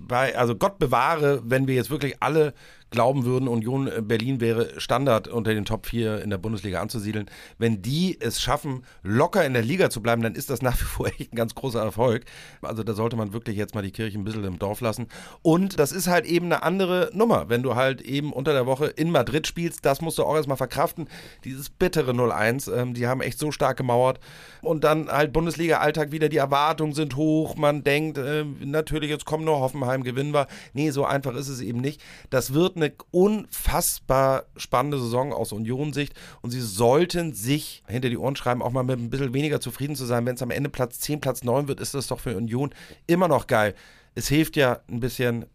bei, 0.08 0.36
also 0.36 0.56
Gott 0.56 0.78
bewahre, 0.78 1.42
wenn 1.44 1.66
wir 1.66 1.74
jetzt 1.74 1.90
wirklich 1.90 2.16
alle 2.20 2.54
glauben 2.90 3.24
würden, 3.24 3.48
Union 3.48 3.90
Berlin 4.02 4.40
wäre 4.40 4.80
Standard 4.80 5.28
unter 5.28 5.52
den 5.52 5.64
Top 5.64 5.86
4 5.86 6.22
in 6.22 6.30
der 6.30 6.38
Bundesliga 6.38 6.80
anzusiedeln. 6.80 7.30
Wenn 7.58 7.82
die 7.82 8.18
es 8.20 8.40
schaffen, 8.40 8.84
locker 9.02 9.44
in 9.44 9.52
der 9.52 9.62
Liga 9.62 9.90
zu 9.90 10.00
bleiben, 10.00 10.22
dann 10.22 10.34
ist 10.34 10.50
das 10.50 10.62
nach 10.62 10.78
wie 10.80 10.84
vor 10.84 11.06
echt 11.18 11.32
ein 11.32 11.36
ganz 11.36 11.54
großer 11.54 11.82
Erfolg. 11.82 12.24
Also 12.62 12.82
da 12.82 12.94
sollte 12.94 13.16
man 13.16 13.32
wirklich 13.32 13.56
jetzt 13.56 13.74
mal 13.74 13.82
die 13.82 13.90
Kirche 13.90 14.18
ein 14.18 14.24
bisschen 14.24 14.44
im 14.44 14.58
Dorf 14.58 14.80
lassen. 14.80 15.08
Und 15.42 15.78
das 15.78 15.92
ist 15.92 16.08
halt 16.08 16.26
eben 16.26 16.46
eine 16.46 16.62
andere 16.62 17.10
Nummer, 17.12 17.48
wenn 17.48 17.62
du 17.62 17.74
halt 17.74 18.00
eben 18.00 18.32
unter 18.32 18.52
der 18.52 18.66
Woche 18.66 18.86
in 18.86 19.10
Madrid 19.10 19.46
spielst. 19.46 19.84
Das 19.84 20.00
musst 20.00 20.18
du 20.18 20.24
auch 20.24 20.36
erstmal 20.36 20.56
verkraften. 20.56 21.08
Dieses 21.44 21.68
bittere 21.68 22.12
0-1, 22.12 22.72
ähm, 22.74 22.94
die 22.94 23.06
haben 23.06 23.20
echt 23.20 23.38
so 23.38 23.50
stark 23.50 23.76
gemauert. 23.76 24.18
Und 24.62 24.84
dann 24.84 25.08
halt 25.08 25.32
Bundesliga-Alltag 25.32 26.10
wieder, 26.10 26.28
die 26.28 26.38
Erwartungen 26.38 26.94
sind 26.94 27.16
hoch. 27.16 27.56
Man 27.56 27.84
denkt, 27.84 28.18
äh, 28.18 28.44
natürlich, 28.60 29.10
jetzt 29.10 29.26
kommen 29.26 29.44
nur 29.44 29.60
Hoffenheim, 29.60 30.02
gewinnen 30.02 30.32
wir. 30.32 30.46
Nee, 30.72 30.90
so 30.90 31.04
einfach 31.04 31.34
ist 31.34 31.48
es 31.48 31.60
eben 31.60 31.80
nicht. 31.80 32.00
Das 32.30 32.54
wird 32.54 32.77
eine 32.82 32.92
unfassbar 33.10 34.44
spannende 34.56 34.98
Saison 34.98 35.32
aus 35.32 35.52
Union-Sicht 35.52 36.14
und 36.42 36.50
sie 36.50 36.60
sollten 36.60 37.32
sich 37.32 37.82
hinter 37.86 38.10
die 38.10 38.18
Ohren 38.18 38.36
schreiben, 38.36 38.62
auch 38.62 38.72
mal 38.72 38.82
mit 38.82 38.98
ein 38.98 39.10
bisschen 39.10 39.34
weniger 39.34 39.60
zufrieden 39.60 39.96
zu 39.96 40.06
sein. 40.06 40.26
Wenn 40.26 40.34
es 40.34 40.42
am 40.42 40.50
Ende 40.50 40.70
Platz 40.70 41.00
10, 41.00 41.20
Platz 41.20 41.44
9 41.44 41.68
wird, 41.68 41.80
ist 41.80 41.94
das 41.94 42.06
doch 42.06 42.20
für 42.20 42.36
Union 42.36 42.70
immer 43.06 43.28
noch 43.28 43.46
geil. 43.46 43.74
Es 44.14 44.28
hilft 44.28 44.56
ja 44.56 44.80
ein 44.88 45.00
bisschen 45.00 45.46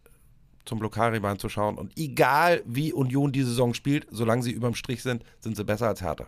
zum 0.64 0.80
Lokalrivalen 0.80 1.38
zu 1.38 1.48
schauen 1.48 1.76
und 1.76 1.92
egal 1.98 2.62
wie 2.64 2.92
Union 2.92 3.32
die 3.32 3.42
Saison 3.42 3.74
spielt, 3.74 4.06
solange 4.10 4.42
sie 4.42 4.52
überm 4.52 4.74
Strich 4.74 5.02
sind, 5.02 5.24
sind 5.40 5.56
sie 5.56 5.64
besser 5.64 5.88
als 5.88 6.00
Hertha. 6.00 6.26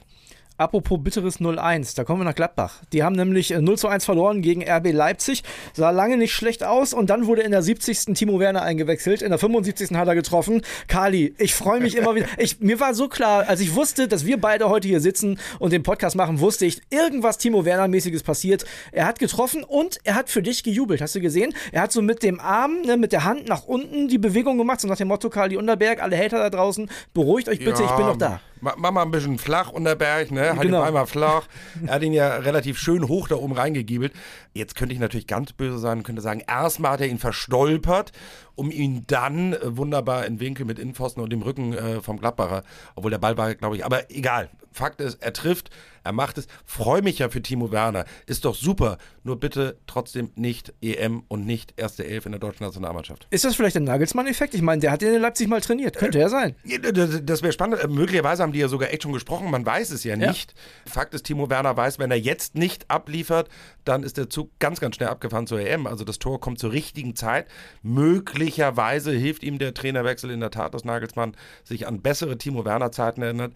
Apropos 0.58 0.98
bitteres 1.02 1.38
0-1, 1.38 1.96
da 1.96 2.04
kommen 2.04 2.20
wir 2.20 2.24
nach 2.24 2.34
Gladbach. 2.34 2.82
Die 2.92 3.02
haben 3.02 3.14
nämlich 3.14 3.50
äh, 3.50 3.60
0 3.60 3.76
1 3.86 4.06
verloren 4.06 4.40
gegen 4.40 4.62
RB 4.66 4.92
Leipzig. 4.92 5.42
Sah 5.74 5.90
lange 5.90 6.16
nicht 6.16 6.32
schlecht 6.32 6.64
aus 6.64 6.94
und 6.94 7.10
dann 7.10 7.26
wurde 7.26 7.42
in 7.42 7.50
der 7.50 7.62
70. 7.62 8.14
Timo 8.14 8.40
Werner 8.40 8.62
eingewechselt. 8.62 9.20
In 9.20 9.28
der 9.28 9.38
75. 9.38 9.90
hat 9.90 10.08
er 10.08 10.14
getroffen. 10.14 10.62
Kali, 10.88 11.34
ich 11.36 11.54
freue 11.54 11.80
mich 11.80 11.94
immer 11.96 12.14
wieder. 12.14 12.26
Ich, 12.38 12.60
mir 12.60 12.80
war 12.80 12.94
so 12.94 13.08
klar, 13.08 13.48
als 13.48 13.60
ich 13.60 13.74
wusste, 13.74 14.08
dass 14.08 14.24
wir 14.24 14.40
beide 14.40 14.70
heute 14.70 14.88
hier 14.88 15.00
sitzen 15.00 15.38
und 15.58 15.74
den 15.74 15.82
Podcast 15.82 16.16
machen, 16.16 16.40
wusste 16.40 16.64
ich, 16.64 16.80
irgendwas 16.88 17.36
Timo 17.36 17.66
Werner-mäßiges 17.66 18.22
passiert. 18.22 18.64
Er 18.92 19.06
hat 19.06 19.18
getroffen 19.18 19.62
und 19.62 19.98
er 20.04 20.14
hat 20.14 20.30
für 20.30 20.42
dich 20.42 20.62
gejubelt. 20.62 21.02
Hast 21.02 21.14
du 21.14 21.20
gesehen? 21.20 21.54
Er 21.72 21.82
hat 21.82 21.92
so 21.92 22.00
mit 22.00 22.22
dem 22.22 22.40
Arm, 22.40 22.80
ne, 22.86 22.96
mit 22.96 23.12
der 23.12 23.24
Hand 23.24 23.46
nach 23.46 23.66
unten 23.66 24.08
die 24.08 24.18
Bewegung 24.18 24.56
gemacht, 24.56 24.80
so 24.80 24.88
nach 24.88 24.96
dem 24.96 25.08
Motto 25.08 25.28
Kali 25.28 25.58
Unterberg, 25.58 26.02
alle 26.02 26.16
Hater 26.16 26.38
da 26.38 26.48
draußen, 26.48 26.90
beruhigt 27.12 27.50
euch 27.50 27.58
bitte, 27.58 27.82
Ja, 27.82 27.90
ich 27.90 27.96
bin 27.96 28.06
noch 28.06 28.16
da. 28.16 28.40
Ma- 28.60 28.74
Mach 28.76 28.90
mal 28.92 29.02
ein 29.02 29.10
bisschen 29.10 29.38
flach 29.38 29.70
unter 29.70 29.94
Berg, 29.96 30.30
ne? 30.30 30.50
Halt 30.50 30.62
Genau. 30.62 30.80
ihn 30.82 30.86
einmal 30.88 31.06
flach. 31.06 31.46
Er 31.86 31.94
hat 31.94 32.02
ihn 32.02 32.12
ja 32.12 32.36
relativ 32.36 32.78
schön 32.78 33.06
hoch 33.08 33.28
da 33.28 33.36
oben 33.36 33.52
reingegiebelt. 33.54 34.12
Jetzt 34.54 34.74
könnte 34.76 34.94
ich 34.94 35.00
natürlich 35.00 35.26
ganz 35.26 35.52
böse 35.52 35.78
sein 35.78 35.98
und 35.98 36.04
könnte 36.04 36.22
sagen, 36.22 36.42
erstmal 36.46 36.92
hat 36.92 37.00
er 37.00 37.08
ihn 37.08 37.18
verstolpert, 37.18 38.12
um 38.54 38.70
ihn 38.70 39.04
dann 39.06 39.52
äh, 39.52 39.76
wunderbar 39.76 40.26
in 40.26 40.40
Winkel 40.40 40.64
mit 40.66 40.78
Innenpfosten 40.78 41.22
und 41.22 41.30
dem 41.30 41.42
Rücken 41.42 41.72
äh, 41.74 42.00
vom 42.00 42.18
Gladbacher, 42.18 42.62
obwohl 42.94 43.10
der 43.10 43.18
Ball 43.18 43.36
war, 43.36 43.54
glaube 43.54 43.76
ich, 43.76 43.84
aber 43.84 44.10
egal. 44.10 44.48
Fakt 44.76 45.00
ist, 45.00 45.22
er 45.22 45.32
trifft, 45.32 45.70
er 46.04 46.12
macht 46.12 46.36
es. 46.36 46.46
Freue 46.66 47.00
mich 47.00 47.18
ja 47.18 47.30
für 47.30 47.40
Timo 47.40 47.72
Werner. 47.72 48.04
Ist 48.26 48.44
doch 48.44 48.54
super. 48.54 48.98
Nur 49.24 49.40
bitte 49.40 49.78
trotzdem 49.86 50.30
nicht 50.36 50.74
EM 50.82 51.24
und 51.28 51.46
nicht 51.46 51.72
erste 51.78 52.04
Elf 52.06 52.26
in 52.26 52.32
der 52.32 52.38
deutschen 52.38 52.62
Nationalmannschaft. 52.64 53.26
Ist 53.30 53.44
das 53.46 53.56
vielleicht 53.56 53.76
ein 53.76 53.84
Nagelsmann-Effekt? 53.84 54.54
Ich 54.54 54.60
meine, 54.60 54.80
der 54.82 54.92
hat 54.92 55.00
den 55.00 55.14
in 55.14 55.22
Leipzig 55.22 55.48
mal 55.48 55.62
trainiert. 55.62 55.96
Könnte 55.96 56.18
ja 56.18 56.28
sein. 56.28 56.54
Ja, 56.64 56.78
Das, 56.78 57.42
wäre 57.42 57.52
spannend. 57.54 57.82
Äh, 57.82 57.88
Möglicherweise 57.88 58.42
haben 58.42 58.52
die 58.52 58.58
ja 58.58 58.68
sogar 58.68 58.92
echt 58.92 59.02
schon 59.02 59.12
gesprochen. 59.14 59.50
Man 59.50 59.64
weiß 59.64 59.90
es 59.92 60.04
ja 60.04 60.14
Ja. 60.14 60.28
nicht. 60.28 60.54
Fakt 60.84 61.14
ist, 61.14 61.24
Timo 61.24 61.48
Werner 61.48 61.74
weiß, 61.74 61.98
wenn 61.98 62.10
er 62.10 62.18
jetzt 62.18 62.54
nicht 62.54 62.90
abliefert, 62.90 63.48
dann 63.86 64.02
ist 64.02 64.18
der 64.18 64.28
Zug 64.28 64.50
ganz, 64.58 64.78
ganz 64.78 64.96
schnell 64.96 65.08
abgefahren 65.08 65.46
zur 65.46 65.58
EM. 65.60 65.86
Also 65.86 66.04
das 66.04 66.18
Tor 66.18 66.38
kommt 66.38 66.58
zur 66.58 66.72
richtigen 66.72 67.16
Zeit. 67.16 67.46
Möglicherweise 67.82 69.12
hilft 69.12 69.42
ihm 69.42 69.58
der 69.58 69.74
Trainerwechsel 69.74 70.30
in 70.30 70.40
der 70.40 70.50
Tat, 70.50 70.74
dass 70.74 70.84
Nagelsmann 70.84 71.34
sich 71.64 71.86
an 71.86 72.00
bessere 72.02 72.38
Timo 72.38 72.64
Werner-Zeiten 72.64 73.22
erinnert. 73.22 73.52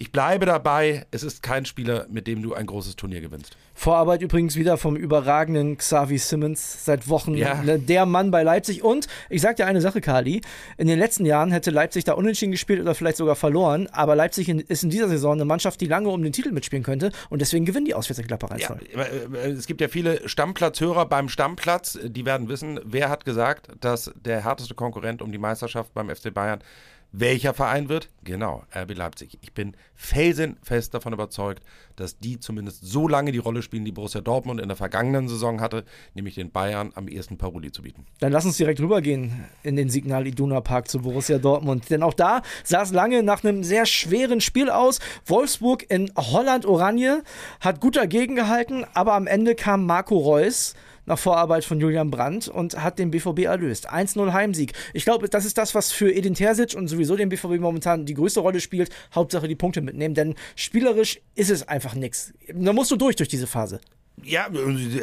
Ich 0.00 0.12
bleibe 0.12 0.46
dabei, 0.46 1.04
es 1.10 1.22
ist 1.22 1.42
kein 1.42 1.66
Spieler, 1.66 2.06
mit 2.08 2.26
dem 2.26 2.40
du 2.40 2.54
ein 2.54 2.64
großes 2.64 2.96
Turnier 2.96 3.20
gewinnst. 3.20 3.58
Vorarbeit 3.74 4.22
übrigens 4.22 4.56
wieder 4.56 4.78
vom 4.78 4.96
überragenden 4.96 5.76
Xavi 5.76 6.16
Simmons 6.16 6.86
seit 6.86 7.06
Wochen. 7.10 7.34
Ja. 7.34 7.62
Ne, 7.62 7.78
Der 7.78 8.06
Mann 8.06 8.30
bei 8.30 8.42
Leipzig. 8.42 8.82
Und 8.82 9.08
ich 9.28 9.42
sag 9.42 9.56
dir 9.56 9.66
eine 9.66 9.82
Sache, 9.82 10.00
Kali. 10.00 10.40
In 10.78 10.88
den 10.88 10.98
letzten 10.98 11.26
Jahren 11.26 11.52
hätte 11.52 11.70
Leipzig 11.70 12.04
da 12.04 12.14
unentschieden 12.14 12.52
gespielt 12.52 12.80
oder 12.80 12.94
vielleicht 12.94 13.18
sogar 13.18 13.36
verloren. 13.36 13.88
Aber 13.92 14.16
Leipzig 14.16 14.48
ist 14.48 14.82
in 14.82 14.88
dieser 14.88 15.08
Saison 15.08 15.34
eine 15.34 15.44
Mannschaft, 15.44 15.82
die 15.82 15.86
lange 15.86 16.08
um 16.08 16.22
den 16.22 16.32
Titel 16.32 16.52
mitspielen 16.52 16.82
könnte. 16.82 17.12
Und 17.28 17.42
deswegen 17.42 17.66
gewinnen 17.66 17.84
die 17.84 17.92
auswärts 17.92 18.20
in 18.20 18.32
1 18.32 18.62
Ja, 18.62 18.74
äh, 19.02 19.50
es 19.50 19.66
gibt 19.66 19.82
ja 19.82 19.88
viele 19.88 20.26
Stammplatzhörer 20.26 21.04
beim 21.04 21.28
Stammplatz, 21.28 21.98
die 22.02 22.24
werden 22.24 22.48
wissen, 22.48 22.80
wer 22.84 23.10
hat 23.10 23.26
gesagt, 23.26 23.68
dass 23.80 24.10
der 24.14 24.42
härteste 24.44 24.74
Konkurrent 24.74 25.20
um 25.20 25.30
die 25.30 25.38
Meisterschaft 25.38 25.92
beim 25.92 26.08
FC 26.08 26.32
Bayern 26.32 26.60
welcher 27.12 27.54
Verein 27.54 27.88
wird? 27.88 28.08
Genau, 28.22 28.62
RB 28.74 28.96
Leipzig. 28.96 29.38
Ich 29.40 29.52
bin 29.52 29.76
felsenfest 29.94 30.94
davon 30.94 31.12
überzeugt, 31.12 31.62
dass 31.96 32.18
die 32.18 32.38
zumindest 32.38 32.86
so 32.86 33.08
lange 33.08 33.32
die 33.32 33.38
Rolle 33.38 33.62
spielen, 33.62 33.84
die 33.84 33.92
Borussia 33.92 34.20
Dortmund 34.20 34.60
in 34.60 34.68
der 34.68 34.76
vergangenen 34.76 35.28
Saison 35.28 35.60
hatte, 35.60 35.84
nämlich 36.14 36.36
den 36.36 36.50
Bayern 36.50 36.92
am 36.94 37.08
ersten 37.08 37.36
Paroli 37.36 37.72
zu 37.72 37.82
bieten. 37.82 38.06
Dann 38.20 38.32
lass 38.32 38.44
uns 38.44 38.56
direkt 38.56 38.80
rübergehen 38.80 39.44
in 39.62 39.76
den 39.76 39.90
Signal 39.90 40.26
Iduna 40.26 40.60
Park 40.60 40.88
zu 40.88 41.00
Borussia 41.00 41.38
Dortmund. 41.38 41.90
Denn 41.90 42.02
auch 42.02 42.14
da 42.14 42.42
sah 42.64 42.82
es 42.82 42.92
lange 42.92 43.22
nach 43.22 43.42
einem 43.42 43.64
sehr 43.64 43.86
schweren 43.86 44.40
Spiel 44.40 44.70
aus. 44.70 45.00
Wolfsburg 45.26 45.90
in 45.90 46.12
Holland-Oranje 46.16 47.22
hat 47.60 47.80
gut 47.80 47.96
dagegen 47.96 48.36
gehalten, 48.36 48.84
aber 48.94 49.14
am 49.14 49.26
Ende 49.26 49.54
kam 49.54 49.86
Marco 49.86 50.16
Reus 50.16 50.74
nach 51.10 51.18
Vorarbeit 51.18 51.64
von 51.64 51.80
Julian 51.80 52.10
Brandt 52.10 52.48
und 52.48 52.82
hat 52.82 52.98
den 52.98 53.10
BVB 53.10 53.40
erlöst. 53.40 53.92
1-0 53.92 54.32
Heimsieg. 54.32 54.72
Ich 54.94 55.04
glaube, 55.04 55.28
das 55.28 55.44
ist 55.44 55.58
das, 55.58 55.74
was 55.74 55.90
für 55.92 56.12
Edin 56.12 56.34
Terzic 56.34 56.74
und 56.74 56.88
sowieso 56.88 57.16
den 57.16 57.28
BVB 57.28 57.58
momentan 57.60 58.06
die 58.06 58.14
größte 58.14 58.40
Rolle 58.40 58.60
spielt. 58.60 58.90
Hauptsache 59.14 59.48
die 59.48 59.56
Punkte 59.56 59.80
mitnehmen, 59.80 60.14
denn 60.14 60.36
spielerisch 60.54 61.20
ist 61.34 61.50
es 61.50 61.66
einfach 61.66 61.94
nichts. 61.94 62.32
Da 62.54 62.72
musst 62.72 62.90
du 62.92 62.96
durch 62.96 63.16
durch 63.16 63.28
diese 63.28 63.48
Phase. 63.48 63.80
Ja, 64.22 64.48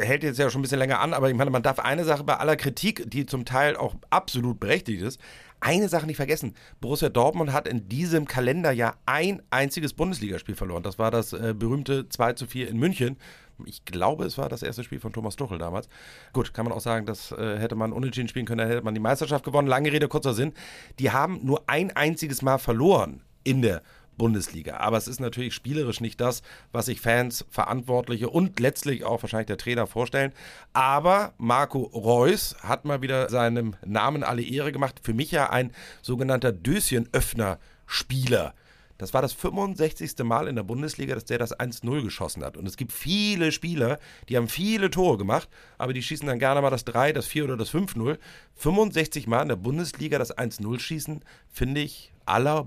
hält 0.00 0.22
jetzt 0.22 0.38
ja 0.38 0.48
schon 0.48 0.60
ein 0.60 0.62
bisschen 0.62 0.78
länger 0.78 1.00
an, 1.00 1.12
aber 1.12 1.28
ich 1.28 1.36
meine, 1.36 1.50
man 1.50 1.62
darf 1.62 1.78
eine 1.80 2.04
Sache 2.04 2.24
bei 2.24 2.36
aller 2.36 2.56
Kritik, 2.56 3.10
die 3.10 3.26
zum 3.26 3.44
Teil 3.44 3.76
auch 3.76 3.96
absolut 4.10 4.60
berechtigt 4.60 5.02
ist, 5.02 5.20
eine 5.60 5.88
Sache 5.88 6.06
nicht 6.06 6.16
vergessen. 6.16 6.54
Borussia 6.80 7.08
Dortmund 7.08 7.52
hat 7.52 7.66
in 7.66 7.88
diesem 7.88 8.26
Kalenderjahr 8.26 8.96
ein 9.06 9.42
einziges 9.50 9.92
Bundesligaspiel 9.92 10.54
verloren. 10.54 10.84
Das 10.84 10.98
war 10.98 11.10
das 11.10 11.32
äh, 11.32 11.52
berühmte 11.52 12.08
2 12.08 12.34
zu 12.34 12.46
4 12.46 12.68
in 12.68 12.78
München. 12.78 13.16
Ich 13.64 13.84
glaube, 13.84 14.24
es 14.24 14.38
war 14.38 14.48
das 14.48 14.62
erste 14.62 14.84
Spiel 14.84 15.00
von 15.00 15.12
Thomas 15.12 15.36
Tuchel 15.36 15.58
damals. 15.58 15.88
Gut, 16.32 16.54
kann 16.54 16.64
man 16.64 16.72
auch 16.72 16.80
sagen, 16.80 17.06
das 17.06 17.32
äh, 17.32 17.58
hätte 17.58 17.74
man 17.74 17.92
unentschieden 17.92 18.28
spielen 18.28 18.46
können, 18.46 18.58
dann 18.58 18.68
hätte 18.68 18.84
man 18.84 18.94
die 18.94 19.00
Meisterschaft 19.00 19.44
gewonnen. 19.44 19.68
Lange 19.68 19.92
Rede, 19.92 20.08
kurzer 20.08 20.34
Sinn. 20.34 20.52
Die 20.98 21.10
haben 21.10 21.40
nur 21.44 21.64
ein 21.66 21.94
einziges 21.94 22.42
Mal 22.42 22.58
verloren 22.58 23.22
in 23.44 23.62
der 23.62 23.82
Bundesliga. 24.18 24.76
Aber 24.78 24.96
es 24.98 25.08
ist 25.08 25.20
natürlich 25.20 25.54
spielerisch 25.54 26.02
nicht 26.02 26.20
das, 26.20 26.42
was 26.72 26.86
sich 26.86 27.00
Fans, 27.00 27.46
Verantwortliche 27.48 28.28
und 28.28 28.58
letztlich 28.60 29.04
auch 29.04 29.22
wahrscheinlich 29.22 29.46
der 29.46 29.56
Trainer 29.56 29.86
vorstellen. 29.86 30.32
Aber 30.74 31.32
Marco 31.38 31.78
Reus 31.78 32.56
hat 32.62 32.84
mal 32.84 33.00
wieder 33.00 33.30
seinem 33.30 33.76
Namen 33.86 34.24
alle 34.24 34.42
Ehre 34.42 34.72
gemacht. 34.72 35.00
Für 35.02 35.14
mich 35.14 35.30
ja 35.30 35.48
ein 35.48 35.72
sogenannter 36.02 36.52
Döschenöffner-Spieler. 36.52 38.52
Das 38.98 39.14
war 39.14 39.22
das 39.22 39.32
65. 39.32 40.24
Mal 40.24 40.48
in 40.48 40.56
der 40.56 40.64
Bundesliga, 40.64 41.14
dass 41.14 41.24
der 41.24 41.38
das 41.38 41.58
1-0 41.58 42.02
geschossen 42.02 42.44
hat. 42.44 42.56
Und 42.56 42.66
es 42.66 42.76
gibt 42.76 42.92
viele 42.92 43.52
Spieler, 43.52 43.98
die 44.28 44.36
haben 44.36 44.48
viele 44.48 44.90
Tore 44.90 45.16
gemacht, 45.16 45.48
aber 45.78 45.92
die 45.92 46.02
schießen 46.02 46.26
dann 46.26 46.38
gerne 46.38 46.60
mal 46.60 46.70
das 46.70 46.84
3, 46.84 47.12
das 47.12 47.26
4 47.26 47.44
oder 47.44 47.56
das 47.56 47.72
5-0. 47.72 48.18
65 48.56 49.26
Mal 49.26 49.42
in 49.42 49.48
der 49.48 49.56
Bundesliga 49.56 50.18
das 50.18 50.36
1-0 50.36 50.78
schießen, 50.80 51.22
finde 51.48 51.80
ich 51.80 52.12
à 52.26 52.38
la. 52.38 52.58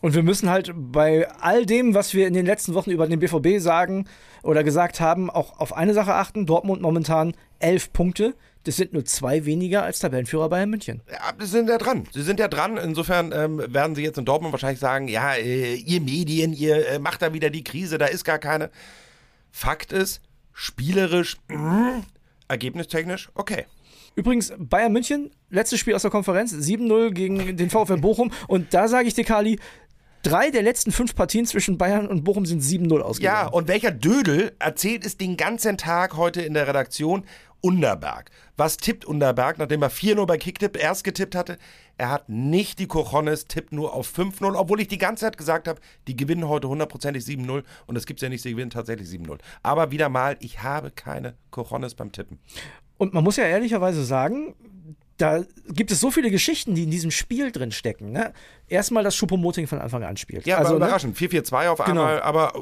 Und 0.00 0.14
wir 0.14 0.22
müssen 0.22 0.50
halt 0.50 0.72
bei 0.74 1.30
all 1.40 1.64
dem, 1.64 1.94
was 1.94 2.12
wir 2.12 2.26
in 2.26 2.34
den 2.34 2.44
letzten 2.44 2.74
Wochen 2.74 2.90
über 2.90 3.06
den 3.06 3.20
BVB 3.20 3.60
sagen 3.60 4.06
oder 4.42 4.62
gesagt 4.62 5.00
haben, 5.00 5.30
auch 5.30 5.58
auf 5.58 5.74
eine 5.74 5.94
Sache 5.94 6.14
achten. 6.14 6.46
Dortmund 6.46 6.82
momentan 6.82 7.34
elf 7.58 7.92
Punkte. 7.92 8.34
Das 8.64 8.76
sind 8.76 8.94
nur 8.94 9.04
zwei 9.04 9.44
weniger 9.44 9.82
als 9.82 9.98
Tabellenführer 9.98 10.48
Bayern 10.48 10.70
München. 10.70 11.02
Ja, 11.10 11.32
sie 11.38 11.46
sind 11.46 11.68
ja 11.68 11.78
dran. 11.78 12.08
Sie 12.12 12.22
sind 12.22 12.40
ja 12.40 12.48
dran. 12.48 12.78
Insofern 12.78 13.30
ähm, 13.32 13.62
werden 13.68 13.94
sie 13.94 14.02
jetzt 14.02 14.18
in 14.18 14.24
Dortmund 14.24 14.52
wahrscheinlich 14.52 14.80
sagen, 14.80 15.06
ja, 15.08 15.34
äh, 15.34 15.74
ihr 15.74 16.00
Medien, 16.00 16.52
ihr 16.54 16.88
äh, 16.88 16.98
macht 16.98 17.20
da 17.20 17.34
wieder 17.34 17.50
die 17.50 17.62
Krise, 17.62 17.98
da 17.98 18.06
ist 18.06 18.24
gar 18.24 18.38
keine. 18.38 18.70
Fakt 19.50 19.92
ist, 19.92 20.20
spielerisch, 20.52 21.36
mh, 21.48 22.02
ergebnistechnisch, 22.48 23.30
okay. 23.34 23.66
Übrigens, 24.16 24.52
Bayern 24.58 24.92
München, 24.92 25.30
letztes 25.50 25.80
Spiel 25.80 25.94
aus 25.94 26.02
der 26.02 26.10
Konferenz, 26.10 26.52
7-0 26.52 27.10
gegen 27.10 27.56
den 27.56 27.68
VfL 27.68 27.98
Bochum. 27.98 28.30
Und 28.46 28.72
da 28.72 28.88
sage 28.88 29.08
ich 29.08 29.14
dir, 29.14 29.24
Kali, 29.24 29.58
drei 30.22 30.50
der 30.50 30.62
letzten 30.62 30.92
fünf 30.92 31.14
Partien 31.14 31.46
zwischen 31.46 31.78
Bayern 31.78 32.06
und 32.06 32.24
Bochum 32.24 32.46
sind 32.46 32.62
7-0 32.62 33.00
ausgegangen. 33.00 33.46
Ja, 33.46 33.48
und 33.48 33.68
welcher 33.68 33.90
Dödel 33.90 34.52
erzählt 34.58 35.04
es 35.04 35.16
den 35.16 35.36
ganzen 35.36 35.76
Tag 35.76 36.16
heute 36.16 36.42
in 36.42 36.54
der 36.54 36.66
Redaktion? 36.66 37.24
Unterberg. 37.64 38.30
Was 38.58 38.76
tippt 38.76 39.06
Unterberg, 39.06 39.56
nachdem 39.56 39.80
er 39.80 39.90
4-0 39.90 40.26
bei 40.26 40.36
Kicktipp 40.36 40.76
erst 40.76 41.02
getippt 41.02 41.34
hatte? 41.34 41.56
Er 41.96 42.10
hat 42.10 42.28
nicht 42.28 42.78
die 42.78 42.86
Cojones, 42.86 43.46
tippt 43.46 43.72
nur 43.72 43.94
auf 43.94 44.06
5-0, 44.06 44.54
obwohl 44.54 44.82
ich 44.82 44.88
die 44.88 44.98
ganze 44.98 45.22
Zeit 45.22 45.38
gesagt 45.38 45.66
habe, 45.66 45.80
die 46.06 46.14
gewinnen 46.14 46.46
heute 46.46 46.68
hundertprozentig 46.68 47.24
7-0 47.24 47.64
und 47.86 47.94
das 47.94 48.04
gibt's 48.04 48.22
ja 48.22 48.28
nicht, 48.28 48.42
sie 48.42 48.50
gewinnen 48.50 48.68
tatsächlich 48.68 49.08
7-0. 49.08 49.38
Aber 49.62 49.90
wieder 49.90 50.10
mal, 50.10 50.36
ich 50.40 50.62
habe 50.62 50.90
keine 50.90 51.36
Cojones 51.50 51.94
beim 51.94 52.12
Tippen. 52.12 52.38
Und 52.98 53.14
man 53.14 53.24
muss 53.24 53.36
ja 53.36 53.44
ehrlicherweise 53.44 54.04
sagen, 54.04 54.54
da 55.16 55.42
gibt 55.68 55.90
es 55.92 56.00
so 56.00 56.10
viele 56.10 56.30
Geschichten, 56.30 56.74
die 56.74 56.84
in 56.84 56.90
diesem 56.90 57.10
Spiel 57.10 57.52
drin 57.52 57.70
stecken. 57.70 58.10
Ne? 58.10 58.32
Erstmal, 58.68 59.04
dass 59.04 59.14
Schuppomoting 59.14 59.66
von 59.66 59.78
Anfang 59.78 60.02
an 60.02 60.16
spielt. 60.16 60.46
Ja, 60.46 60.56
also, 60.58 60.72
war 60.72 60.78
ne, 60.80 60.86
überraschend. 60.86 61.16
4-4-2 61.16 61.68
auf 61.68 61.78
Genau. 61.84 62.02
einmal, 62.02 62.22
aber 62.22 62.52